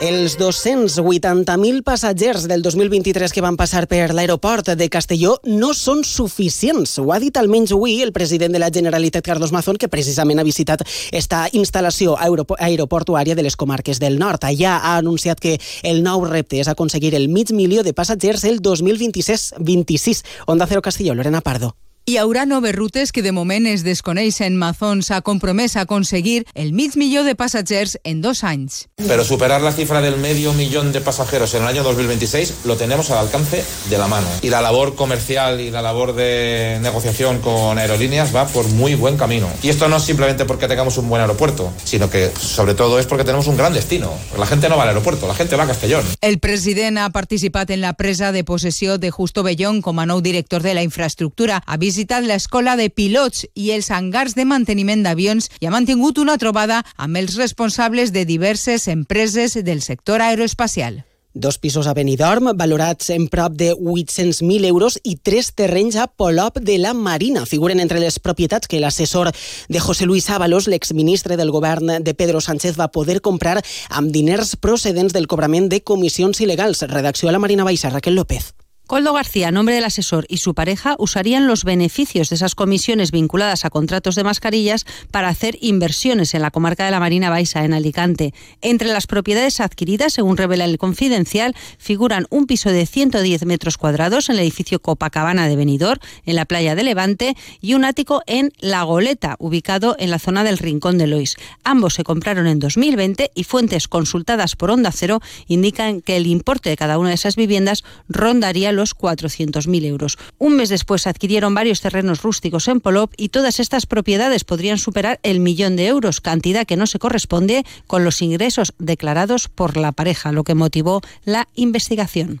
Els 0.00 0.38
280.000 0.40 1.82
passatgers 1.84 2.46
del 2.48 2.62
2023 2.64 3.34
que 3.36 3.42
van 3.44 3.58
passar 3.60 3.82
per 3.84 4.14
l'aeroport 4.16 4.70
de 4.72 4.86
Castelló 4.88 5.34
no 5.44 5.74
són 5.76 6.00
suficients. 6.08 6.94
Ho 7.02 7.12
ha 7.12 7.18
dit 7.20 7.36
almenys 7.36 7.74
avui 7.76 7.98
el 8.00 8.14
president 8.16 8.56
de 8.56 8.62
la 8.62 8.70
Generalitat, 8.72 9.20
Carlos 9.26 9.52
Mazón, 9.52 9.76
que 9.76 9.90
precisament 9.92 10.40
ha 10.40 10.46
visitat 10.48 10.86
esta 11.12 11.42
instal·lació 11.52 12.16
aeroportuària 12.16 13.36
de 13.36 13.44
les 13.44 13.60
comarques 13.60 14.00
del 14.00 14.16
nord. 14.16 14.48
Allà 14.48 14.78
ha 14.78 14.96
anunciat 14.96 15.36
que 15.36 15.58
el 15.84 16.00
nou 16.02 16.24
repte 16.24 16.64
és 16.64 16.72
aconseguir 16.72 17.12
el 17.20 17.28
mig 17.28 17.52
milió 17.52 17.84
de 17.84 17.92
passatgers 17.92 18.48
el 18.48 18.64
2026. 18.64 20.24
Onda 20.46 20.66
Cero 20.66 20.80
Castelló, 20.80 21.12
Lorena 21.14 21.44
Pardo. 21.44 21.76
Hi 22.10 22.16
haurà 22.18 22.42
noves 22.44 22.74
rutes 22.74 23.12
que 23.14 23.22
de 23.22 23.30
moment 23.30 23.68
es 23.70 23.84
desconeixen. 23.86 24.56
Mazón 24.58 24.98
s'ha 25.06 25.20
compromès 25.22 25.76
a 25.76 25.84
aconseguir 25.86 26.40
el 26.58 26.72
mig 26.74 26.96
milió 26.98 27.22
de 27.22 27.36
passatgers 27.38 28.00
en 28.02 28.18
dos 28.20 28.42
anys. 28.42 28.88
Pero 28.96 29.22
superar 29.22 29.60
la 29.62 29.70
cifra 29.70 30.00
del 30.00 30.16
medio 30.16 30.52
millón 30.52 30.90
de 30.90 31.00
pasajeros 31.00 31.54
en 31.54 31.62
el 31.62 31.68
año 31.68 31.84
2026 31.84 32.64
lo 32.64 32.74
tenemos 32.74 33.12
al 33.12 33.18
alcance 33.18 33.62
de 33.88 33.96
la 33.96 34.08
mano. 34.08 34.26
Y 34.42 34.50
la 34.50 34.60
labor 34.60 34.96
comercial 34.96 35.60
y 35.60 35.70
la 35.70 35.82
labor 35.82 36.16
de 36.16 36.80
negociación 36.82 37.38
con 37.38 37.78
aerolíneas 37.78 38.34
va 38.34 38.48
por 38.48 38.66
muy 38.70 38.96
buen 38.96 39.16
camino. 39.16 39.48
Y 39.62 39.68
esto 39.68 39.88
no 39.88 39.98
es 39.98 40.02
simplemente 40.02 40.44
porque 40.44 40.66
tengamos 40.66 40.98
un 40.98 41.08
buen 41.08 41.22
aeropuerto, 41.22 41.72
sino 41.84 42.10
que 42.10 42.32
sobre 42.40 42.74
todo 42.74 42.98
es 42.98 43.06
porque 43.06 43.22
tenemos 43.22 43.46
un 43.46 43.56
gran 43.56 43.72
destino. 43.72 44.12
La 44.36 44.46
gente 44.46 44.68
no 44.68 44.76
va 44.76 44.82
al 44.82 44.88
aeropuerto, 44.88 45.28
la 45.28 45.36
gente 45.36 45.54
va 45.54 45.62
a 45.62 45.68
Castellón. 45.68 46.04
El 46.22 46.40
president 46.40 46.98
ha 46.98 47.10
participat 47.10 47.70
en 47.70 47.80
la 47.80 47.92
presa 47.92 48.32
de 48.32 48.42
possessió 48.42 48.98
de 48.98 49.12
Justo 49.12 49.44
Bellón 49.44 49.80
com 49.80 50.00
a 50.00 50.06
nou 50.10 50.18
director 50.18 50.66
de 50.66 50.74
la 50.74 50.82
infraestructura. 50.82 51.62
Ha 51.64 51.78
visitat 52.00 52.24
l'escola 52.24 52.78
de 52.80 52.88
pilots 52.88 53.44
i 53.52 53.74
els 53.74 53.90
hangars 53.92 54.32
de 54.32 54.46
manteniment 54.48 55.02
d'avions 55.04 55.50
i 55.60 55.66
ha 55.68 55.72
mantingut 55.74 56.16
una 56.16 56.38
trobada 56.40 56.78
amb 56.96 57.18
els 57.20 57.34
responsables 57.36 58.14
de 58.14 58.24
diverses 58.24 58.86
empreses 58.88 59.58
del 59.64 59.82
sector 59.82 60.22
aeroespacial. 60.24 61.04
Dos 61.34 61.58
pisos 61.58 61.86
a 61.86 61.92
Benidorm, 61.92 62.56
valorats 62.56 63.10
en 63.12 63.28
prop 63.28 63.52
de 63.52 63.74
800.000 63.74 64.64
euros 64.64 64.96
i 65.04 65.18
tres 65.20 65.52
terrenys 65.52 65.98
a 66.00 66.06
Polop 66.08 66.56
de 66.58 66.78
la 66.78 66.94
Marina. 66.94 67.44
Figuren 67.44 67.84
entre 67.84 68.00
les 68.00 68.18
propietats 68.18 68.66
que 68.66 68.80
l'assessor 68.80 69.28
de 69.68 69.80
José 69.80 70.06
Luis 70.06 70.30
Ábalos, 70.30 70.66
l'exministre 70.72 71.36
del 71.36 71.52
govern 71.52 72.00
de 72.00 72.14
Pedro 72.14 72.40
Sánchez, 72.40 72.80
va 72.80 72.88
poder 72.88 73.20
comprar 73.20 73.60
amb 73.90 74.10
diners 74.10 74.56
procedents 74.56 75.12
del 75.12 75.28
cobrament 75.28 75.68
de 75.68 75.84
comissions 75.84 76.40
il·legals. 76.40 76.80
Redacció 76.88 77.28
a 77.28 77.36
la 77.36 77.44
Marina 77.44 77.68
Baixa, 77.68 77.92
Raquel 77.92 78.16
López. 78.16 78.54
Coldo 78.90 79.12
García, 79.12 79.46
a 79.46 79.52
nombre 79.52 79.76
del 79.76 79.84
asesor 79.84 80.26
y 80.28 80.38
su 80.38 80.52
pareja, 80.52 80.96
usarían 80.98 81.46
los 81.46 81.62
beneficios 81.62 82.28
de 82.28 82.34
esas 82.34 82.56
comisiones 82.56 83.12
vinculadas 83.12 83.64
a 83.64 83.70
contratos 83.70 84.16
de 84.16 84.24
mascarillas 84.24 84.84
para 85.12 85.28
hacer 85.28 85.56
inversiones 85.60 86.34
en 86.34 86.42
la 86.42 86.50
comarca 86.50 86.84
de 86.84 86.90
la 86.90 86.98
Marina 86.98 87.30
Baixa, 87.30 87.64
en 87.64 87.72
Alicante. 87.72 88.34
Entre 88.62 88.88
las 88.88 89.06
propiedades 89.06 89.60
adquiridas, 89.60 90.14
según 90.14 90.36
revela 90.36 90.64
el 90.64 90.76
Confidencial, 90.76 91.54
figuran 91.78 92.26
un 92.30 92.48
piso 92.48 92.72
de 92.72 92.84
110 92.84 93.46
metros 93.46 93.78
cuadrados 93.78 94.28
en 94.28 94.34
el 94.34 94.40
edificio 94.40 94.82
Copacabana 94.82 95.46
de 95.46 95.54
Benidorm, 95.54 96.00
en 96.26 96.34
la 96.34 96.44
playa 96.44 96.74
de 96.74 96.82
Levante, 96.82 97.36
y 97.60 97.74
un 97.74 97.84
ático 97.84 98.24
en 98.26 98.52
La 98.58 98.82
Goleta, 98.82 99.36
ubicado 99.38 99.94
en 100.00 100.10
la 100.10 100.18
zona 100.18 100.42
del 100.42 100.58
Rincón 100.58 100.98
de 100.98 101.06
Lois. 101.06 101.36
Ambos 101.62 101.94
se 101.94 102.02
compraron 102.02 102.48
en 102.48 102.58
2020 102.58 103.30
y 103.36 103.44
fuentes 103.44 103.86
consultadas 103.86 104.56
por 104.56 104.72
Onda 104.72 104.90
Cero 104.90 105.20
indican 105.46 106.00
que 106.00 106.16
el 106.16 106.26
importe 106.26 106.70
de 106.70 106.76
cada 106.76 106.98
una 106.98 107.10
de 107.10 107.14
esas 107.14 107.36
viviendas 107.36 107.84
rondaría 108.08 108.72
los 108.72 108.79
400.000 108.96 109.84
euros. 109.84 110.18
Un 110.38 110.56
mes 110.56 110.68
después 110.68 111.06
adquirieron 111.06 111.54
varios 111.54 111.80
terrenos 111.80 112.22
rústicos 112.22 112.68
en 112.68 112.80
Polop 112.80 113.12
y 113.16 113.28
todas 113.28 113.60
estas 113.60 113.86
propiedades 113.86 114.44
podrían 114.44 114.78
superar 114.78 115.20
el 115.22 115.40
millón 115.40 115.76
de 115.76 115.86
euros, 115.86 116.20
cantidad 116.20 116.66
que 116.66 116.76
no 116.76 116.86
se 116.86 116.98
corresponde 116.98 117.64
con 117.86 118.04
los 118.04 118.22
ingresos 118.22 118.72
declarados 118.78 119.48
por 119.48 119.76
la 119.76 119.92
pareja, 119.92 120.32
lo 120.32 120.44
que 120.44 120.54
motivó 120.54 121.00
la 121.24 121.48
investigación. 121.54 122.40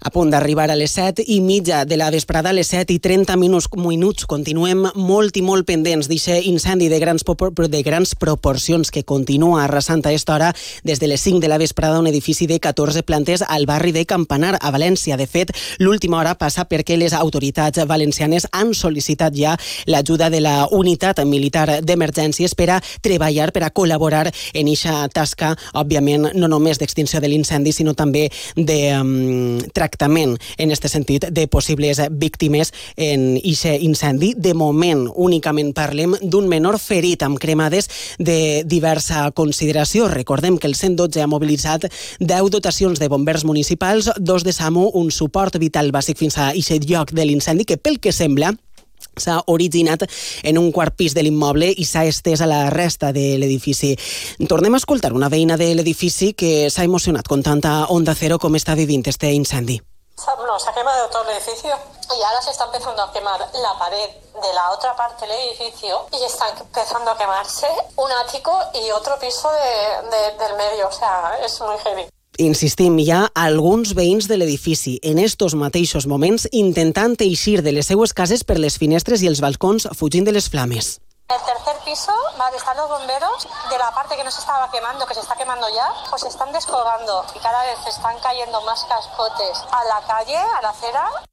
A 0.00 0.08
punt 0.08 0.30
d'arribar 0.32 0.70
a 0.72 0.76
les 0.80 0.94
7 0.96 1.26
i 1.28 1.42
mitja 1.44 1.82
de 1.84 1.98
la 2.00 2.08
vesprada, 2.08 2.48
a 2.50 2.56
les 2.56 2.70
7 2.72 2.94
i 2.94 2.98
30 3.04 3.34
minuts, 3.36 3.66
minuts 3.76 4.24
continuem 4.24 4.86
molt 4.96 5.36
i 5.36 5.42
molt 5.44 5.66
pendents 5.68 6.06
d'aquest 6.08 6.46
incendi 6.48 6.86
de 6.88 6.96
grans, 7.02 7.20
de 7.20 7.82
grans 7.84 8.14
proporcions 8.16 8.88
que 8.90 9.02
continua 9.04 9.66
arrasant 9.66 10.00
a 10.06 10.08
aquesta 10.08 10.34
hora 10.34 10.54
des 10.84 11.00
de 11.00 11.06
les 11.06 11.20
5 11.20 11.40
de 11.44 11.50
la 11.52 11.58
vesprada 11.60 11.98
un 12.00 12.06
edifici 12.08 12.46
de 12.46 12.58
14 12.58 13.02
plantes 13.02 13.44
al 13.46 13.66
barri 13.66 13.92
de 13.92 14.06
Campanar, 14.06 14.56
a 14.62 14.70
València. 14.72 15.18
De 15.20 15.26
fet, 15.26 15.52
l'última 15.78 16.16
hora 16.22 16.32
passa 16.34 16.64
perquè 16.64 16.96
les 16.96 17.12
autoritats 17.12 17.84
valencianes 17.84 18.48
han 18.52 18.72
sol·licitat 18.72 19.36
ja 19.36 19.58
l'ajuda 19.84 20.30
de 20.30 20.40
la 20.40 20.64
unitat 20.72 21.20
militar 21.26 21.82
d'emergències 21.84 22.56
per 22.56 22.70
a 22.70 22.80
treballar, 23.04 23.50
per 23.52 23.66
a 23.68 23.70
col·laborar 23.70 24.24
en 24.54 24.72
eixa 24.72 25.04
tasca, 25.12 25.52
òbviament, 25.74 26.30
no 26.32 26.48
només 26.48 26.80
d'extinció 26.80 27.20
de 27.20 27.28
l'incendi, 27.28 27.76
sinó 27.76 27.92
també 27.92 28.30
de 28.56 28.80
um, 28.96 29.60
tractament 29.90 30.38
en 30.56 30.70
este 30.70 30.88
sentit 30.88 31.26
de 31.30 31.46
possibles 31.48 32.00
víctimes 32.10 32.72
en 32.96 33.36
aquest 33.36 33.82
incendi. 33.82 34.34
De 34.36 34.54
moment, 34.54 35.08
únicament 35.14 35.74
parlem 35.74 36.16
d'un 36.22 36.48
menor 36.48 36.78
ferit 36.78 37.22
amb 37.26 37.38
cremades 37.38 37.90
de 38.18 38.62
diversa 38.64 39.30
consideració. 39.32 40.08
Recordem 40.08 40.58
que 40.58 40.68
el 40.70 40.74
112 40.74 41.22
ha 41.22 41.26
mobilitzat 41.26 41.88
10 42.20 42.50
dotacions 42.50 42.98
de 43.00 43.08
bombers 43.08 43.44
municipals, 43.44 44.10
dos 44.18 44.44
de 44.44 44.52
SAMU, 44.52 44.90
un 44.94 45.10
suport 45.10 45.58
vital 45.58 45.90
bàsic 45.92 46.18
fins 46.18 46.38
a 46.38 46.50
aquest 46.50 46.86
lloc 46.88 47.12
de 47.12 47.26
l'incendi 47.26 47.66
que, 47.66 47.76
pel 47.76 48.00
que 48.00 48.12
sembla, 48.12 48.54
s'ha 49.16 49.40
originat 49.46 50.06
en 50.42 50.58
un 50.58 50.70
quart 50.72 50.94
pis 50.96 51.14
de 51.14 51.22
l'immoble 51.22 51.70
i 51.70 51.84
s'ha 51.84 52.04
estès 52.04 52.40
a 52.40 52.48
la 52.50 52.70
resta 52.70 53.12
de 53.12 53.38
l'edifici. 53.38 53.96
Tornem 54.48 54.74
a 54.74 54.82
escoltar 54.82 55.12
una 55.12 55.28
veïna 55.28 55.56
de 55.56 55.74
l'edifici 55.74 56.32
que 56.34 56.70
s'ha 56.70 56.84
emocionat 56.84 57.28
con 57.28 57.42
tanta 57.42 57.86
onda 57.88 58.14
cero 58.14 58.38
com 58.38 58.54
està 58.54 58.74
vivint 58.74 59.06
este 59.06 59.32
incendi. 59.32 59.80
No, 60.46 60.58
se 60.58 60.68
ha 60.68 60.74
quemado 60.74 61.08
todo 61.08 61.22
el 61.30 61.36
edificio 61.36 61.70
y 62.10 62.22
ahora 62.22 62.42
se 62.42 62.50
está 62.50 62.64
empezando 62.64 63.02
a 63.02 63.12
quemar 63.12 63.40
la 63.40 63.78
pared 63.78 64.10
de 64.42 64.52
la 64.52 64.70
otra 64.72 64.94
parte 64.94 65.26
del 65.26 65.34
edificio 65.48 66.06
y 66.12 66.22
están 66.24 66.58
empezando 66.58 67.12
a 67.12 67.16
quemarse 67.16 67.66
un 67.96 68.10
ático 68.12 68.52
y 68.74 68.90
otro 68.90 69.18
piso 69.18 69.50
de, 69.50 70.10
de, 70.10 70.44
del 70.44 70.56
medio. 70.56 70.88
O 70.88 70.92
sea, 70.92 71.38
es 71.42 71.60
muy 71.60 71.78
heavy. 71.78 72.06
Insistim, 72.40 72.94
hi 72.96 73.10
ha 73.12 73.26
alguns 73.36 73.90
veïns 73.92 74.24
de 74.30 74.38
l'edifici 74.40 74.94
en 75.04 75.18
estos 75.20 75.52
mateixos 75.62 76.06
moments 76.08 76.46
intentant 76.56 77.12
eixir 77.20 77.60
de 77.60 77.74
les 77.76 77.90
seues 77.92 78.14
cases 78.16 78.46
per 78.48 78.56
les 78.56 78.78
finestres 78.80 79.20
i 79.20 79.28
els 79.28 79.42
balcons 79.44 79.84
fugint 79.98 80.24
de 80.24 80.32
les 80.32 80.48
flames. 80.48 80.88
El 81.28 81.42
tercer 81.44 81.76
piso, 81.84 82.16
donde 82.38 82.56
están 82.56 82.78
los 82.78 82.88
bomberos, 82.88 83.46
de 83.68 83.76
la 83.76 83.92
parte 83.92 84.16
que 84.16 84.24
no 84.24 84.30
se 84.30 84.40
estaba 84.40 84.70
quemando, 84.70 85.04
que 85.04 85.14
se 85.14 85.20
está 85.20 85.36
quemando 85.36 85.66
ya, 85.68 85.92
pues 86.08 86.22
se 86.22 86.28
están 86.28 86.50
descolgando 86.50 87.26
y 87.36 87.38
cada 87.40 87.60
vez 87.68 87.78
están 87.86 88.16
cayendo 88.22 88.62
más 88.62 88.86
cascotes 88.88 89.60
a 89.70 89.84
la 89.84 90.00
calle, 90.08 90.38
a 90.38 90.62
la 90.62 90.70
acera. 90.70 91.29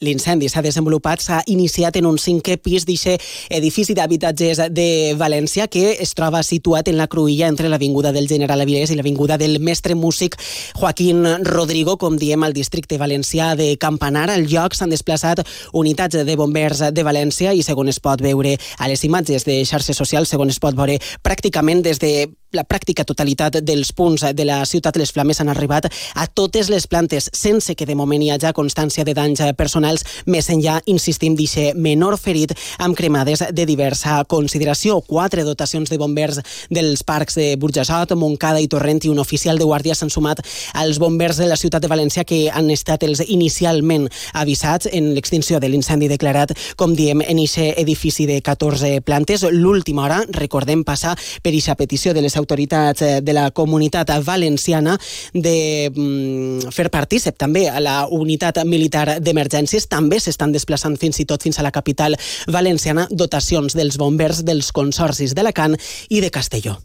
L'incendi 0.00 0.48
s'ha 0.48 0.62
desenvolupat, 0.62 1.22
s'ha 1.22 1.40
iniciat 1.46 1.96
en 2.00 2.08
un 2.10 2.18
cinquè 2.18 2.56
pis 2.58 2.86
d'aquest 2.86 3.22
edifici 3.54 3.94
d'habitatges 3.94 4.60
de 4.74 5.14
València 5.18 5.68
que 5.70 5.94
es 6.02 6.14
troba 6.18 6.42
situat 6.42 6.88
en 6.90 6.98
la 6.98 7.06
cruïlla 7.06 7.48
entre 7.48 7.70
l'Avinguda 7.70 8.12
del 8.12 8.28
General 8.28 8.60
Avilés 8.60 8.90
i 8.90 8.98
l'Avinguda 8.98 9.38
del 9.38 9.60
mestre 9.60 9.94
músic 9.94 10.36
Joaquín 10.74 11.24
Rodrigo, 11.44 11.96
com 11.96 12.18
diem 12.18 12.42
al 12.42 12.56
districte 12.56 12.98
valencià 12.98 13.54
de 13.54 13.74
Campanar. 13.78 14.28
Al 14.30 14.48
lloc 14.50 14.74
s'han 14.74 14.92
desplaçat 14.92 15.44
unitats 15.72 16.24
de 16.26 16.36
bombers 16.36 16.82
de 16.90 17.06
València 17.06 17.54
i, 17.54 17.62
segons 17.62 17.94
es 17.94 18.00
pot 18.02 18.22
veure 18.22 18.56
a 18.78 18.88
les 18.90 19.04
imatges 19.06 19.46
de 19.46 19.62
xarxes 19.64 19.96
socials, 19.96 20.28
segons 20.28 20.56
es 20.56 20.62
pot 20.62 20.74
veure 20.74 20.98
pràcticament 21.22 21.82
des 21.86 22.02
de 22.02 22.14
la 22.54 22.64
pràctica 22.64 23.04
totalitat 23.04 23.60
dels 23.62 23.92
punts 23.92 24.24
de 24.32 24.44
la 24.46 24.62
ciutat, 24.66 24.96
les 24.96 25.12
flames 25.12 25.40
han 25.40 25.50
arribat 25.52 25.88
a 26.14 26.26
totes 26.26 26.70
les 26.70 26.86
plantes, 26.86 27.28
sense 27.32 27.74
que 27.74 27.86
de 27.86 27.96
moment 27.98 28.22
hi 28.22 28.30
hagi 28.30 28.52
constància 28.54 29.04
de 29.04 29.14
danys 29.14 29.42
personals, 29.58 30.04
més 30.26 30.48
enllà, 30.52 30.78
insistim, 30.90 31.34
d'eixe 31.36 31.72
menor 31.74 32.16
ferit 32.20 32.54
amb 32.78 32.96
cremades 32.96 33.42
de 33.50 33.66
diversa 33.66 34.22
consideració. 34.28 35.00
Quatre 35.06 35.44
dotacions 35.44 35.90
de 35.90 35.98
bombers 35.98 36.40
dels 36.70 37.02
parcs 37.02 37.38
de 37.40 37.54
Burjassot, 37.60 38.14
Montcada 38.18 38.60
i 38.62 38.68
Torrent 38.70 39.02
i 39.04 39.10
un 39.10 39.18
oficial 39.22 39.58
de 39.58 39.66
guàrdia 39.66 39.96
s'han 39.98 40.12
sumat 40.12 40.42
als 40.74 41.00
bombers 41.02 41.40
de 41.40 41.48
la 41.50 41.58
ciutat 41.58 41.82
de 41.82 41.90
València 41.90 42.24
que 42.24 42.46
han 42.50 42.70
estat 42.70 43.02
els 43.06 43.22
inicialment 43.26 44.08
avisats 44.32 44.88
en 44.92 45.12
l'extinció 45.14 45.60
de 45.60 45.70
l'incendi 45.72 46.08
declarat, 46.08 46.54
com 46.76 46.94
diem, 46.94 47.22
en 47.24 47.40
eixe 47.42 47.72
edifici 47.80 48.28
de 48.30 48.40
14 48.44 49.00
plantes. 49.02 49.44
L'última 49.50 50.04
hora, 50.06 50.22
recordem, 50.28 50.84
passar 50.84 51.16
per 51.42 51.54
eixa 51.54 51.76
petició 51.78 52.14
de 52.14 52.22
les 52.22 52.36
autoritats 52.44 53.04
de 53.24 53.36
la 53.36 53.48
comunitat 53.50 54.12
valenciana 54.24 54.96
de 55.32 55.90
mm, 55.90 56.70
fer 56.74 56.90
partícip 56.92 57.38
també 57.40 57.66
a 57.68 57.80
la 57.82 57.98
unitat 58.06 58.62
militar 58.68 59.18
d'emergències. 59.18 59.88
També 59.90 60.20
s'estan 60.20 60.54
desplaçant 60.54 60.98
fins 61.00 61.20
i 61.20 61.28
tot 61.28 61.42
fins 61.42 61.58
a 61.58 61.66
la 61.66 61.74
capital 61.74 62.18
valenciana 62.46 63.08
dotacions 63.10 63.74
dels 63.74 63.98
bombers 63.98 64.44
dels 64.44 64.72
consorcis 64.72 65.34
d'Alacant 65.34 65.78
i 66.10 66.20
de 66.20 66.30
Castelló. 66.30 66.78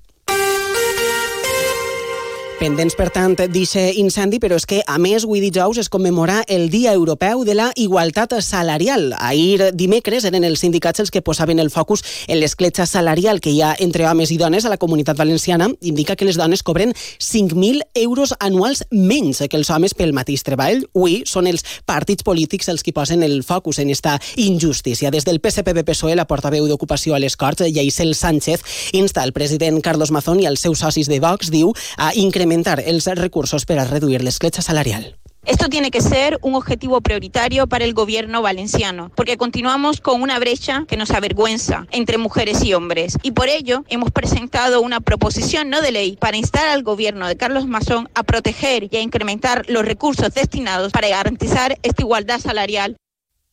Pendents, 2.59 2.91
per 2.99 3.07
tant, 3.15 3.37
d'aquest 3.39 3.77
incendi, 4.01 4.35
però 4.43 4.57
és 4.59 4.65
que, 4.67 4.81
a 4.83 4.97
més, 4.99 5.23
avui 5.23 5.39
dijous 5.39 5.77
es 5.79 5.87
commemora 5.87 6.41
el 6.51 6.65
Dia 6.67 6.91
Europeu 6.91 7.45
de 7.47 7.53
la 7.55 7.69
Igualtat 7.79 8.33
Salarial. 8.43 9.13
Ahir, 9.15 9.69
dimecres, 9.79 10.25
eren 10.27 10.43
els 10.43 10.59
sindicats 10.59 10.99
els 10.99 11.07
que 11.09 11.21
posaven 11.23 11.63
el 11.63 11.69
focus 11.71 12.03
en 12.27 12.41
l'escletxa 12.41 12.83
salarial 12.83 13.39
que 13.39 13.53
hi 13.53 13.61
ha 13.63 13.69
entre 13.79 14.03
homes 14.09 14.33
i 14.35 14.37
dones 14.37 14.67
a 14.67 14.73
la 14.73 14.77
comunitat 14.77 15.15
valenciana. 15.15 15.69
Indica 15.79 16.17
que 16.19 16.27
les 16.27 16.35
dones 16.35 16.59
cobren 16.61 16.91
5.000 16.91 17.79
euros 17.95 18.35
anuals 18.41 18.83
menys 18.91 19.39
que 19.47 19.55
els 19.55 19.71
homes 19.71 19.95
pel 19.95 20.11
mateix 20.11 20.43
treball. 20.43 20.83
Avui 20.91 21.21
són 21.23 21.47
els 21.47 21.63
partits 21.87 22.27
polítics 22.27 22.67
els 22.67 22.83
que 22.83 22.91
posen 22.91 23.23
el 23.23 23.39
focus 23.47 23.79
en 23.79 23.89
esta 23.89 24.17
injustícia. 24.35 25.13
Des 25.15 25.23
del 25.23 25.39
PSPB-PSOE, 25.39 26.17
la 26.19 26.27
portaveu 26.27 26.67
d'Ocupació 26.67 27.15
a 27.15 27.23
les 27.23 27.39
Corts, 27.39 27.63
Yaisel 27.63 28.11
Sánchez, 28.19 28.91
insta 28.99 29.23
al 29.23 29.31
president 29.31 29.79
Carlos 29.79 30.11
Mazón 30.11 30.43
i 30.43 30.51
als 30.51 30.67
seus 30.67 30.83
socis 30.83 31.07
de 31.07 31.23
Vox, 31.23 31.55
diu, 31.55 31.71
a 31.95 32.11
incrementar 32.19 32.48
incrementar 32.49 32.81
els 32.81 33.05
recursos 33.05 33.65
per 33.65 33.77
a 33.77 33.85
reduir 33.85 34.23
l'escletxa 34.23 34.63
salarial. 34.65 35.15
Esto 35.45 35.69
tiene 35.69 35.91
que 35.91 36.01
ser 36.01 36.37
un 36.41 36.55
objetivo 36.55 36.99
prioritario 37.01 37.67
para 37.67 37.85
el 37.85 37.93
gobierno 37.93 38.41
valenciano, 38.41 39.11
porque 39.15 39.37
continuamos 39.37 40.01
con 40.01 40.21
una 40.21 40.37
brecha 40.39 40.85
que 40.87 40.97
nos 40.97 41.11
avergüenza 41.11 41.87
entre 41.91 42.17
mujeres 42.17 42.63
y 42.63 42.73
hombres. 42.73 43.17
Y 43.23 43.31
por 43.31 43.49
ello 43.49 43.83
hemos 43.87 44.11
presentado 44.11 44.81
una 44.81 44.99
proposición 44.99 45.69
no 45.69 45.81
de 45.81 45.91
ley 45.91 46.17
para 46.19 46.37
instar 46.37 46.67
al 46.67 46.83
gobierno 46.83 47.27
de 47.27 47.37
Carlos 47.37 47.67
Mazón 47.67 48.09
a 48.15 48.23
proteger 48.23 48.89
y 48.91 48.97
a 48.97 49.01
incrementar 49.01 49.65
los 49.69 49.85
recursos 49.85 50.33
destinados 50.33 50.91
para 50.91 51.07
garantizar 51.07 51.77
esta 51.83 52.01
igualdad 52.01 52.39
salarial 52.39 52.97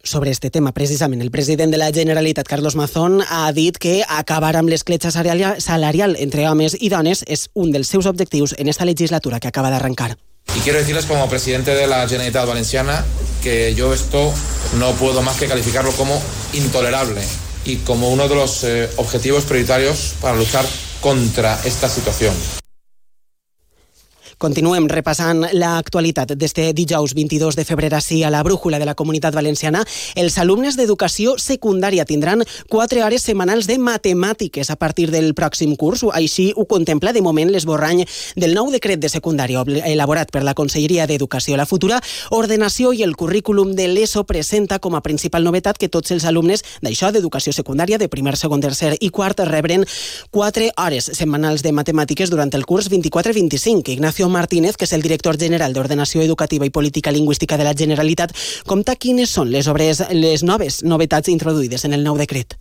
sobre 0.07 0.31
este 0.31 0.51
tema. 0.51 0.73
Precisament, 0.73 1.23
el 1.23 1.31
president 1.31 1.73
de 1.73 1.79
la 1.79 1.93
Generalitat, 1.93 2.47
Carlos 2.47 2.77
Mazón, 2.77 3.23
ha 3.29 3.53
dit 3.53 3.77
que 3.79 4.03
acabar 4.09 4.57
amb 4.57 4.71
l'escletxa 4.71 5.11
salarial 5.11 6.17
entre 6.19 6.49
homes 6.49 6.77
i 6.81 6.89
dones 6.89 7.25
és 7.27 7.49
un 7.55 7.73
dels 7.73 7.89
seus 7.89 8.07
objectius 8.07 8.55
en 8.59 8.69
esta 8.69 8.85
legislatura 8.85 9.41
que 9.41 9.49
acaba 9.49 9.71
d'arrancar. 9.71 10.17
Y 10.55 10.61
quiero 10.61 10.79
decirles 10.79 11.07
como 11.07 11.29
presidente 11.29 11.75
de 11.75 11.87
la 11.87 12.09
Generalitat 12.09 12.47
Valenciana 12.47 13.05
que 13.43 13.75
yo 13.75 13.93
esto 13.93 14.33
no 14.79 14.93
puedo 14.93 15.23
más 15.23 15.37
que 15.37 15.47
calificarlo 15.47 15.93
como 15.93 16.21
intolerable 16.55 17.23
y 17.65 17.77
como 17.79 18.11
uno 18.11 18.29
de 18.29 18.35
los 18.35 18.65
eh, 18.65 18.89
objetivos 18.97 19.45
prioritarios 19.45 20.15
para 20.21 20.37
luchar 20.37 20.65
contra 21.01 21.61
esta 21.65 21.89
situación. 21.89 22.35
Continuem 24.37 24.85
repassant 24.85 25.47
l'actualitat 25.57 26.35
d'este 26.37 26.67
dijous 26.77 27.15
22 27.17 27.57
de 27.57 27.65
febrer 27.65 27.89
així 27.97 28.19
a 28.21 28.29
la 28.29 28.43
brújula 28.45 28.77
de 28.77 28.85
la 28.85 28.93
Comunitat 28.95 29.33
Valenciana. 29.33 29.81
Els 30.15 30.35
alumnes 30.37 30.77
d'educació 30.77 31.39
secundària 31.41 32.05
tindran 32.05 32.45
4 32.69 33.01
hores 33.01 33.25
setmanals 33.25 33.65
de 33.65 33.79
matemàtiques 33.81 34.69
a 34.69 34.77
partir 34.77 35.07
del 35.09 35.33
pròxim 35.33 35.73
curs. 35.81 36.05
Així 36.13 36.51
ho 36.55 36.67
contempla 36.69 37.15
de 37.17 37.23
moment 37.25 37.49
l'esborrany 37.49 38.03
del 38.37 38.53
nou 38.53 38.69
decret 38.75 39.01
de 39.01 39.09
secundària 39.09 39.63
elaborat 39.89 40.29
per 40.31 40.45
la 40.45 40.53
Conselleria 40.53 41.07
d'Educació. 41.09 41.57
La 41.57 41.65
futura 41.65 42.03
ordenació 42.29 42.93
i 42.93 43.01
el 43.09 43.17
currículum 43.17 43.73
de 43.73 43.89
l'ESO 43.89 44.27
presenta 44.29 44.79
com 44.79 45.01
a 45.01 45.01
principal 45.01 45.49
novetat 45.49 45.81
que 45.81 45.89
tots 45.89 46.13
els 46.13 46.29
alumnes 46.29 46.61
d'això 46.85 47.09
d'educació 47.09 47.57
secundària 47.57 47.97
de 47.97 48.11
primer, 48.13 48.37
segon, 48.37 48.61
tercer 48.61 48.99
i 49.01 49.09
quart 49.09 49.41
rebren 49.49 49.89
4 50.29 50.71
hores 50.77 51.09
setmanals 51.15 51.65
de 51.65 51.73
matemàtiques 51.73 52.29
durant 52.29 52.53
el 52.53 52.69
curs 52.69 52.93
24-25. 52.93 53.97
Ignacio 53.97 54.26
Martínez, 54.29 54.77
que 54.77 54.85
és 54.85 54.93
el 54.93 55.03
director 55.03 55.39
general 55.39 55.73
d'Ordenació 55.73 56.23
Educativa 56.23 56.67
i 56.67 56.75
Política 56.75 57.15
Lingüística 57.15 57.57
de 57.57 57.65
la 57.65 57.75
Generalitat, 57.75 58.35
compta 58.67 58.97
quines 58.97 59.31
són 59.31 59.51
les, 59.51 59.69
obres, 59.69 60.03
les 60.13 60.43
noves 60.43 60.83
novetats 60.85 61.33
introduïdes 61.33 61.85
en 61.85 61.95
el 61.95 62.05
nou 62.05 62.19
decret 62.19 62.59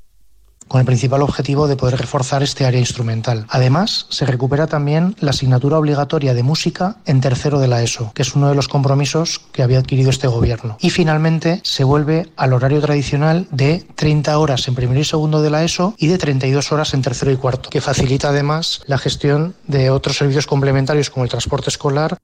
con 0.75 0.81
el 0.81 0.85
principal 0.85 1.21
objetivo 1.21 1.69
de 1.69 1.77
poder 1.77 1.97
reforzar 1.97 2.43
este 2.43 2.65
área 2.65 2.81
instrumental. 2.81 3.45
Además, 3.47 4.07
se 4.09 4.25
recupera 4.25 4.67
también 4.67 5.15
la 5.21 5.29
asignatura 5.29 5.79
obligatoria 5.79 6.33
de 6.33 6.43
música 6.43 6.97
en 7.05 7.21
tercero 7.21 7.59
de 7.59 7.69
la 7.69 7.81
ESO, 7.81 8.11
que 8.13 8.23
es 8.23 8.35
uno 8.35 8.49
de 8.49 8.55
los 8.55 8.67
compromisos 8.67 9.39
que 9.53 9.63
había 9.63 9.79
adquirido 9.79 10.09
este 10.09 10.27
gobierno. 10.27 10.75
Y 10.81 10.89
finalmente, 10.89 11.61
se 11.63 11.85
vuelve 11.85 12.29
al 12.35 12.51
horario 12.51 12.81
tradicional 12.81 13.47
de 13.51 13.87
30 13.95 14.37
horas 14.37 14.67
en 14.67 14.75
primero 14.75 14.99
y 14.99 15.05
segundo 15.05 15.41
de 15.41 15.49
la 15.49 15.63
ESO 15.63 15.95
y 15.97 16.07
de 16.07 16.17
32 16.17 16.69
horas 16.73 16.93
en 16.93 17.01
tercero 17.01 17.31
y 17.31 17.37
cuarto, 17.37 17.69
que 17.69 17.79
facilita 17.79 18.27
además 18.27 18.81
la 18.85 18.97
gestión 18.97 19.55
de 19.67 19.91
otros 19.91 20.17
servicios 20.17 20.45
complementarios 20.45 21.09
como 21.09 21.23
el 21.23 21.29
transporte 21.29 21.69
escolar. 21.69 22.17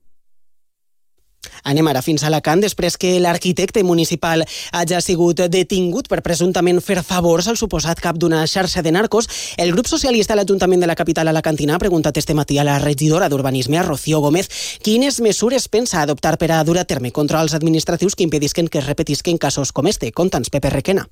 Anem 1.64 1.88
ara 1.88 2.02
fins 2.02 2.24
a 2.24 2.32
Alacant, 2.32 2.62
després 2.64 2.98
que 2.98 3.20
l'arquitecte 3.20 3.84
municipal 3.84 4.46
hagi 4.72 5.00
sigut 5.02 5.44
detingut 5.52 6.08
per 6.08 6.22
presumptament 6.26 6.82
fer 6.82 7.02
favors 7.04 7.48
al 7.48 7.58
suposat 7.60 8.00
cap 8.02 8.18
d'una 8.18 8.46
xarxa 8.48 8.82
de 8.82 8.92
narcos. 8.92 9.28
El 9.58 9.72
grup 9.72 9.88
socialista 9.88 10.34
a 10.34 10.40
l'Ajuntament 10.40 10.82
de 10.82 10.88
la 10.88 10.96
capital 10.96 11.28
alacantina 11.28 11.76
ha 11.76 11.84
preguntat 11.84 12.18
este 12.18 12.34
matí 12.34 12.58
a 12.58 12.64
la 12.64 12.80
regidora 12.80 13.30
d'Urbanisme, 13.30 13.84
Rocío 13.84 14.20
Gómez, 14.20 14.50
quines 14.82 15.22
mesures 15.22 15.68
pensa 15.68 16.02
adoptar 16.02 16.38
per 16.38 16.52
a 16.52 16.64
dur 16.64 16.80
a 16.80 16.86
terme 16.86 17.12
controls 17.12 17.54
administratius 17.54 18.16
que 18.16 18.24
impedisquen 18.24 18.68
que 18.68 18.80
es 18.80 18.88
repetisquen 18.88 19.38
casos 19.38 19.72
com 19.72 19.88
este. 19.88 20.12
Conta'ns, 20.12 20.50
Pepe 20.50 20.70
Requena. 20.70 21.10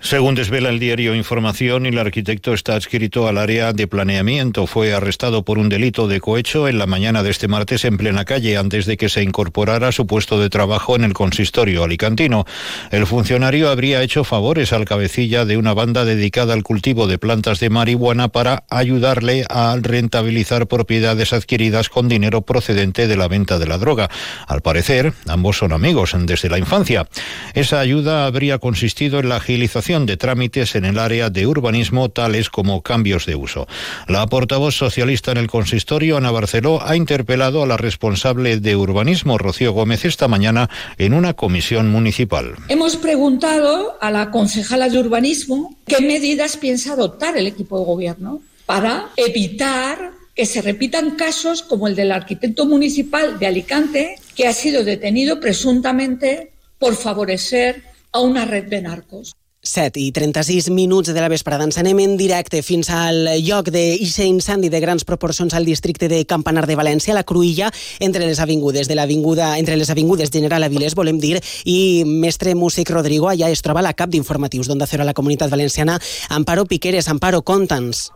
Según 0.00 0.34
desvela 0.34 0.68
el 0.68 0.78
diario 0.78 1.14
Información, 1.14 1.86
el 1.86 1.98
arquitecto 1.98 2.52
está 2.52 2.74
adscrito 2.74 3.26
al 3.26 3.38
área 3.38 3.72
de 3.72 3.86
planeamiento. 3.86 4.66
Fue 4.66 4.92
arrestado 4.92 5.44
por 5.44 5.58
un 5.58 5.70
delito 5.70 6.08
de 6.08 6.20
cohecho 6.20 6.68
en 6.68 6.76
la 6.78 6.86
mañana 6.86 7.22
de 7.22 7.30
este 7.30 7.48
martes 7.48 7.86
en 7.86 7.96
plena 7.96 8.26
calle 8.26 8.58
antes 8.58 8.84
de 8.84 8.98
que 8.98 9.08
se 9.08 9.22
incorporara 9.22 9.88
a 9.88 9.92
su 9.92 10.06
puesto 10.06 10.38
de 10.38 10.50
trabajo 10.50 10.94
en 10.94 11.04
el 11.04 11.14
consistorio 11.14 11.84
alicantino. 11.84 12.44
El 12.90 13.06
funcionario 13.06 13.70
habría 13.70 14.02
hecho 14.02 14.24
favores 14.24 14.74
al 14.74 14.84
cabecilla 14.84 15.46
de 15.46 15.56
una 15.56 15.72
banda 15.72 16.04
dedicada 16.04 16.52
al 16.52 16.64
cultivo 16.64 17.06
de 17.06 17.16
plantas 17.16 17.58
de 17.58 17.70
marihuana 17.70 18.28
para 18.28 18.64
ayudarle 18.68 19.46
a 19.48 19.74
rentabilizar 19.80 20.66
propiedades 20.66 21.32
adquiridas 21.32 21.88
con 21.88 22.08
dinero 22.08 22.42
procedente 22.42 23.08
de 23.08 23.16
la 23.16 23.28
venta 23.28 23.58
de 23.58 23.66
la 23.66 23.78
droga. 23.78 24.10
Al 24.46 24.60
parecer, 24.60 25.14
ambos 25.26 25.56
son 25.56 25.72
amigos 25.72 26.14
desde 26.14 26.50
la 26.50 26.58
infancia. 26.58 27.08
Esa 27.54 27.80
ayuda 27.80 28.26
habría 28.26 28.58
consistido 28.58 29.18
en 29.18 29.30
la 29.30 29.36
agilización 29.36 29.73
de 29.74 30.16
trámites 30.16 30.76
en 30.76 30.84
el 30.84 31.00
área 31.00 31.30
de 31.30 31.48
urbanismo, 31.48 32.08
tales 32.08 32.48
como 32.48 32.82
cambios 32.82 33.26
de 33.26 33.34
uso. 33.34 33.66
La 34.06 34.24
portavoz 34.28 34.76
socialista 34.76 35.32
en 35.32 35.38
el 35.38 35.48
consistorio, 35.48 36.16
Ana 36.16 36.30
Barceló, 36.30 36.80
ha 36.80 36.94
interpelado 36.94 37.60
a 37.60 37.66
la 37.66 37.76
responsable 37.76 38.60
de 38.60 38.76
urbanismo, 38.76 39.36
Rocío 39.36 39.72
Gómez, 39.72 40.04
esta 40.04 40.28
mañana 40.28 40.70
en 40.96 41.12
una 41.12 41.34
comisión 41.34 41.90
municipal. 41.90 42.54
Hemos 42.68 42.96
preguntado 42.96 43.98
a 44.00 44.12
la 44.12 44.30
concejala 44.30 44.88
de 44.88 45.00
urbanismo 45.00 45.76
qué 45.86 46.00
medidas 46.00 46.56
piensa 46.56 46.92
adoptar 46.92 47.36
el 47.36 47.48
equipo 47.48 47.80
de 47.80 47.84
gobierno 47.84 48.42
para 48.66 49.08
evitar 49.16 50.12
que 50.36 50.46
se 50.46 50.62
repitan 50.62 51.16
casos 51.16 51.62
como 51.62 51.88
el 51.88 51.96
del 51.96 52.12
arquitecto 52.12 52.64
municipal 52.64 53.40
de 53.40 53.48
Alicante, 53.48 54.14
que 54.36 54.46
ha 54.46 54.52
sido 54.52 54.84
detenido 54.84 55.40
presuntamente 55.40 56.52
por 56.78 56.94
favorecer 56.94 57.82
a 58.12 58.20
una 58.20 58.44
red 58.44 58.64
de 58.64 58.80
narcos. 58.80 59.34
7 59.64 59.98
i 60.00 60.12
36 60.12 60.70
minuts 60.70 61.10
de 61.12 61.20
la 61.20 61.28
vesprada. 61.32 61.64
Ens 61.64 61.78
anem 61.80 61.98
en 62.04 62.16
directe 62.20 62.62
fins 62.62 62.90
al 62.92 63.24
lloc 63.42 63.72
d'aquest 63.74 64.20
incendi 64.28 64.70
de 64.70 64.80
grans 64.84 65.04
proporcions 65.08 65.54
al 65.54 65.64
districte 65.64 66.08
de 66.08 66.22
Campanar 66.28 66.66
de 66.68 66.76
València, 66.78 67.16
la 67.16 67.24
Cruïlla, 67.24 67.72
entre 68.00 68.26
les 68.28 68.40
avingudes 68.40 68.88
de 68.88 68.94
l'avinguda 68.94 69.54
entre 69.58 69.76
les 69.76 69.90
avingudes 69.90 70.30
General 70.30 70.62
Avilés, 70.62 70.94
volem 70.94 71.18
dir, 71.18 71.40
i 71.64 72.04
mestre 72.06 72.54
músic 72.54 72.90
Rodrigo, 72.90 73.30
allà 73.30 73.50
es 73.50 73.64
troba 73.64 73.82
la 73.82 73.94
cap 73.96 74.12
d'informatius 74.12 74.68
d'Onda 74.68 74.86
Cero 74.86 75.02
a 75.02 75.10
la 75.10 75.16
Comunitat 75.16 75.50
Valenciana, 75.50 75.98
Amparo 76.28 76.66
Piqueres. 76.66 77.08
Amparo, 77.08 77.42
conta'ns. 77.42 78.10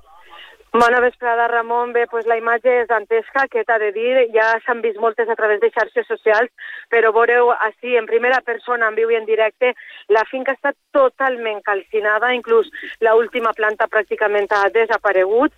Bona 0.73 1.01
vesprada, 1.01 1.49
Ramon. 1.49 1.95
Bé, 1.95 2.07
pues 2.07 2.27
la 2.27 2.37
imatge 2.37 2.75
és 2.83 2.89
dantesca, 2.89 3.47
que 3.49 3.65
t'ha 3.65 3.79
de 3.81 3.89
dir. 3.93 4.27
Ja 4.35 4.51
s'han 4.67 4.83
vist 4.85 4.99
moltes 5.01 5.29
a 5.29 5.37
través 5.37 5.63
de 5.63 5.71
xarxes 5.73 6.07
socials, 6.07 6.51
però 6.93 7.13
veureu 7.17 7.49
així, 7.55 7.97
en 7.97 8.07
primera 8.07 8.43
persona, 8.45 8.91
en 8.91 8.99
viu 8.99 9.11
i 9.11 9.17
en 9.17 9.25
directe, 9.25 9.73
la 10.13 10.27
finca 10.29 10.53
està 10.53 10.75
totalment 10.93 11.63
calcinada, 11.65 12.35
inclús 12.37 12.69
la 13.01 13.17
última 13.17 13.55
planta 13.57 13.89
pràcticament 13.89 14.53
ha 14.53 14.69
desaparegut. 14.75 15.57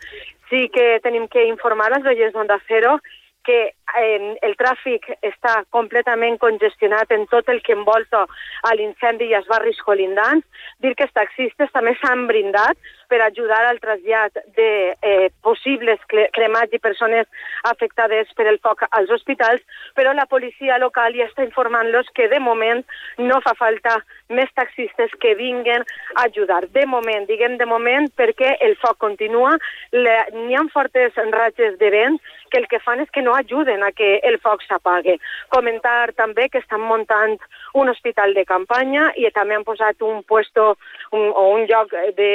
Sí 0.50 0.68
que 0.70 1.00
tenim 1.02 1.26
que 1.26 1.48
informar 1.48 1.90
als 1.92 2.06
veients 2.06 2.34
d'Onda 2.34 2.60
Cero 2.68 3.00
que 3.42 3.72
eh, 3.98 4.36
el 4.46 4.54
tràfic 4.60 5.06
està 5.26 5.60
completament 5.74 6.38
congestionat 6.38 7.10
en 7.16 7.26
tot 7.32 7.48
el 7.48 7.60
que 7.66 7.74
envolta 7.76 8.24
a 8.68 8.74
l'incendi 8.76 9.30
i 9.30 9.36
els 9.38 9.48
barris 9.50 9.80
colindants. 9.86 10.46
Dir 10.80 10.94
que 10.94 11.06
els 11.08 11.16
taxistes 11.16 11.72
també 11.74 11.96
s'han 12.00 12.26
brindat 12.30 12.78
per 13.10 13.20
ajudar 13.24 13.64
al 13.66 13.80
trasllat 13.82 14.38
de 14.56 14.70
eh, 15.02 15.30
possibles 15.42 16.00
cremats 16.08 16.72
i 16.72 16.78
persones 16.78 17.26
afectades 17.66 18.30
per 18.38 18.46
el 18.46 18.60
foc 18.62 18.86
als 18.90 19.10
hospitals, 19.10 19.62
però 19.98 20.14
la 20.14 20.28
policia 20.30 20.78
local 20.78 21.16
ja 21.18 21.26
està 21.26 21.44
informant-los 21.44 22.08
que 22.14 22.28
de 22.30 22.38
moment 22.40 22.84
no 23.18 23.40
fa 23.42 23.56
falta 23.58 23.98
més 24.30 24.50
taxistes 24.54 25.10
que 25.20 25.34
vinguen 25.34 25.82
a 26.14 26.28
ajudar. 26.28 26.62
De 26.70 26.86
moment, 26.86 27.26
diguem 27.26 27.58
de 27.58 27.66
moment, 27.66 28.06
perquè 28.14 28.54
el 28.62 28.76
foc 28.78 29.00
continua, 29.02 29.56
n'hi 29.92 30.54
ha 30.54 30.66
fortes 30.72 31.18
ratxes 31.34 31.78
de 31.82 31.90
vent 31.90 32.20
que 32.50 32.58
el 32.62 32.68
que 32.70 32.80
fan 32.84 33.02
és 33.02 33.10
que 33.10 33.22
no 33.26 33.34
ajuden 33.34 33.79
a 33.82 33.92
que 33.92 34.18
el 34.26 34.38
foc 34.42 34.62
s'apague. 34.66 35.18
Comentar 35.48 36.12
també 36.18 36.48
que 36.48 36.62
estan 36.62 36.80
muntant 36.80 37.36
un 37.74 37.88
hospital 37.88 38.34
de 38.34 38.44
campanya 38.44 39.10
i 39.16 39.28
també 39.34 39.56
han 39.56 39.64
posat 39.64 40.02
un 40.02 40.22
puesto 40.22 40.74
un, 41.12 41.30
o 41.30 41.48
un 41.54 41.66
lloc 41.70 41.94
de, 42.16 42.32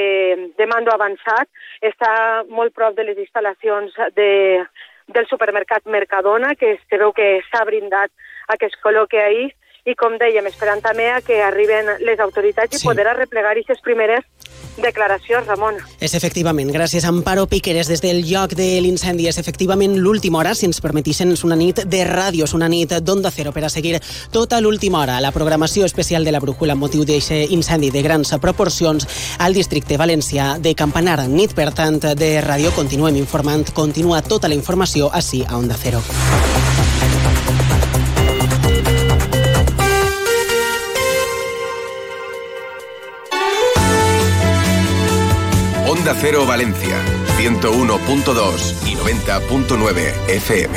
de 0.57 0.67
mando 0.71 0.93
avançat. 0.93 1.49
Està 1.81 2.43
molt 2.49 2.75
prop 2.75 2.95
de 2.95 3.07
les 3.07 3.19
instal·lacions 3.21 3.93
de, 4.15 4.31
del 5.07 5.27
supermercat 5.27 5.85
Mercadona, 5.85 6.55
que 6.55 6.75
es 6.77 6.81
veu 6.91 7.13
que 7.13 7.39
s'ha 7.51 7.65
brindat 7.65 8.11
a 8.47 8.57
que 8.57 8.69
es 8.69 8.77
col·loque 8.81 9.21
ahir 9.21 9.51
i, 9.85 9.93
com 9.93 10.17
dèiem, 10.17 10.47
esperant 10.49 10.81
també 10.81 11.11
a 11.13 11.21
que 11.21 11.41
arriben 11.45 11.91
les 12.01 12.19
autoritats 12.19 12.73
sí. 12.73 12.81
i 12.81 12.87
poder 12.89 13.05
arreplegar 13.11 13.53
aquestes 13.53 13.83
primeres 13.85 14.25
declaracions, 14.77 15.47
Ramon. 15.47 15.79
És 15.99 16.13
efectivament, 16.17 16.71
gràcies 16.73 17.05
a 17.05 17.11
Amparo 17.13 17.45
Piqueres 17.47 17.87
des 17.87 18.01
del 18.01 18.23
lloc 18.27 18.55
de 18.57 18.67
l'incendi. 18.81 19.27
És 19.27 19.37
efectivament 19.37 19.97
l'última 19.97 20.39
hora, 20.39 20.55
si 20.55 20.65
ens 20.65 20.81
permetissin, 20.81 21.31
és 21.31 21.43
una 21.43 21.55
nit 21.55 21.83
de 21.85 22.03
ràdio, 22.07 22.45
és 22.45 22.53
una 22.53 22.69
nit 22.69 22.97
d'Onda 23.01 23.31
Cero 23.31 23.53
per 23.55 23.65
a 23.65 23.69
seguir 23.69 23.99
tota 24.31 24.61
l'última 24.61 25.01
hora. 25.01 25.19
La 25.21 25.31
programació 25.31 25.85
especial 25.85 26.25
de 26.25 26.31
la 26.31 26.39
brújula 26.43 26.73
amb 26.73 26.85
motiu 26.85 27.05
d'aquest 27.05 27.51
incendi 27.51 27.91
de 27.91 28.03
grans 28.05 28.33
proporcions 28.41 29.07
al 29.39 29.53
districte 29.53 29.97
valencià 29.97 30.57
de 30.59 30.75
Campanar. 30.75 31.27
Nit, 31.29 31.55
per 31.55 31.71
tant, 31.73 31.99
de 31.99 32.31
ràdio. 32.41 32.73
Continuem 32.75 33.15
informant, 33.15 33.71
continua 33.73 34.21
tota 34.21 34.47
la 34.47 34.55
informació 34.55 35.09
així 35.13 35.45
a 35.47 35.57
Onda 35.57 35.77
Cero. 35.79 36.03
Cero 46.27 46.47
Valencia, 46.47 46.97
101.2 47.37 48.87
y 48.87 48.95
90.9 48.95 50.27
FM. 50.27 50.75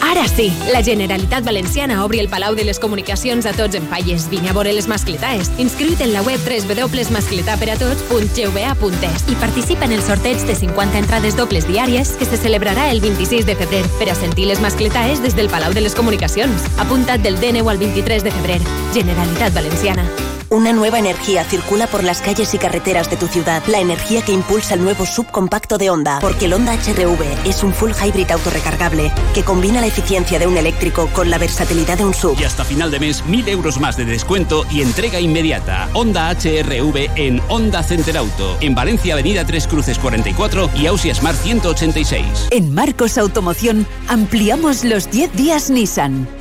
Ara 0.00 0.26
sí, 0.26 0.52
la 0.72 0.82
Generalitat 0.82 1.44
Valenciana 1.44 2.04
obri 2.04 2.18
el 2.18 2.28
Palau 2.28 2.56
de 2.56 2.64
les 2.64 2.80
Comunicacions 2.80 3.46
a 3.46 3.52
tots 3.52 3.76
en 3.76 3.86
falles. 3.86 4.28
Vine 4.28 4.48
a 4.50 4.52
veure 4.52 4.72
les 4.72 4.88
mascletaes. 4.88 5.52
Inscriu't 5.62 6.00
en 6.00 6.12
la 6.12 6.22
web 6.22 6.40
www.mascletaperatots.gva.es 6.42 9.28
i 9.30 9.36
participa 9.36 9.84
en 9.84 9.92
el 9.92 10.02
sorteig 10.02 10.38
de 10.50 10.56
50 10.56 10.98
entrades 10.98 11.36
dobles 11.36 11.68
diàries 11.70 12.16
que 12.18 12.26
se 12.26 12.36
celebrarà 12.36 12.90
el 12.90 13.00
26 13.00 13.46
de 13.46 13.54
febrer 13.54 13.84
per 14.00 14.10
a 14.10 14.16
sentir 14.18 14.48
les 14.50 14.58
mascletaes 14.58 15.22
des 15.22 15.36
del 15.38 15.48
Palau 15.48 15.72
de 15.72 15.86
les 15.86 15.94
Comunicacions. 15.94 16.66
Apunta't 16.82 17.22
del 17.22 17.38
DNU 17.38 17.70
al 17.70 17.78
23 17.78 18.26
de 18.26 18.34
febrer. 18.34 18.58
Generalitat 18.98 19.54
Valenciana. 19.54 20.10
Una 20.52 20.72
nueva 20.72 20.98
energía 20.98 21.44
circula 21.44 21.86
por 21.86 22.02
las 22.02 22.20
calles 22.20 22.52
y 22.54 22.58
carreteras 22.58 23.08
de 23.08 23.16
tu 23.16 23.28
ciudad. 23.28 23.62
La 23.68 23.78
energía 23.78 24.20
que 24.22 24.32
impulsa 24.32 24.74
el 24.74 24.82
nuevo 24.82 25.06
subcompacto 25.06 25.78
de 25.78 25.90
Honda. 25.90 26.18
Porque 26.20 26.46
el 26.46 26.52
Honda 26.54 26.74
HRV 26.74 27.46
es 27.46 27.62
un 27.62 27.72
full 27.72 27.92
hybrid 27.92 28.32
autorrecargable 28.32 29.12
que 29.32 29.44
combina 29.44 29.80
la 29.80 29.86
eficiencia 29.86 30.40
de 30.40 30.48
un 30.48 30.56
eléctrico 30.56 31.08
con 31.12 31.30
la 31.30 31.38
versatilidad 31.38 31.98
de 31.98 32.04
un 32.04 32.14
sub. 32.14 32.36
Y 32.36 32.42
hasta 32.42 32.64
final 32.64 32.90
de 32.90 32.98
mes, 32.98 33.24
mil 33.26 33.48
euros 33.48 33.78
más 33.78 33.96
de 33.96 34.04
descuento 34.04 34.66
y 34.72 34.82
entrega 34.82 35.20
inmediata. 35.20 35.88
Honda 35.92 36.28
HRV 36.30 37.10
en 37.14 37.40
Honda 37.48 37.84
Center 37.84 38.16
Auto. 38.16 38.56
En 38.60 38.74
Valencia, 38.74 39.14
Avenida 39.14 39.44
Tres 39.44 39.68
Cruces 39.68 40.00
44 40.00 40.68
y 40.74 40.86
Ausia 40.86 41.14
Smart 41.14 41.36
186. 41.36 42.48
En 42.50 42.74
Marcos 42.74 43.18
Automoción 43.18 43.86
ampliamos 44.08 44.82
los 44.82 45.12
10 45.12 45.32
días 45.32 45.70
Nissan. 45.70 46.39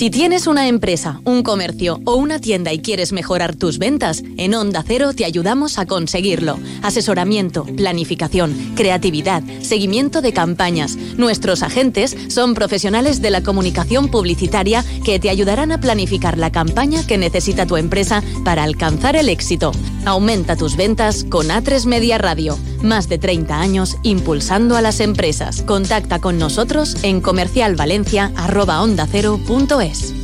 Si 0.00 0.08
tienes 0.08 0.46
una 0.46 0.66
empresa, 0.66 1.20
un 1.24 1.42
comercio 1.42 2.00
o 2.06 2.14
una 2.14 2.38
tienda 2.38 2.72
y 2.72 2.78
quieres 2.78 3.12
mejorar 3.12 3.54
tus 3.54 3.78
ventas, 3.78 4.22
en 4.38 4.54
Onda 4.54 4.82
Cero 4.86 5.12
te 5.14 5.26
ayudamos 5.26 5.78
a 5.78 5.84
conseguirlo. 5.84 6.58
Asesoramiento, 6.80 7.64
planificación, 7.64 8.72
creatividad, 8.76 9.42
seguimiento 9.60 10.22
de 10.22 10.32
campañas. 10.32 10.96
Nuestros 11.18 11.62
agentes 11.62 12.16
son 12.28 12.54
profesionales 12.54 13.20
de 13.20 13.30
la 13.30 13.42
comunicación 13.42 14.08
publicitaria 14.08 14.84
que 15.04 15.18
te 15.18 15.28
ayudarán 15.28 15.70
a 15.70 15.80
planificar 15.80 16.38
la 16.38 16.50
campaña 16.50 17.06
que 17.06 17.18
necesita 17.18 17.66
tu 17.66 17.76
empresa 17.76 18.22
para 18.42 18.62
alcanzar 18.62 19.16
el 19.16 19.28
éxito. 19.28 19.72
Aumenta 20.06 20.56
tus 20.56 20.76
ventas 20.76 21.24
con 21.24 21.48
A3 21.48 21.84
Media 21.84 22.16
Radio. 22.16 22.56
Más 22.82 23.08
de 23.08 23.18
30 23.18 23.60
años 23.60 23.96
impulsando 24.02 24.76
a 24.76 24.82
las 24.82 25.00
empresas. 25.00 25.62
Contacta 25.62 26.20
con 26.20 26.38
nosotros 26.38 26.96
en 27.02 27.20
comercialvalencia.ondacero.es. 27.20 30.14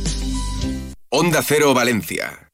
Onda 1.09 1.41
Cero 1.41 1.73
Valencia 1.73 2.46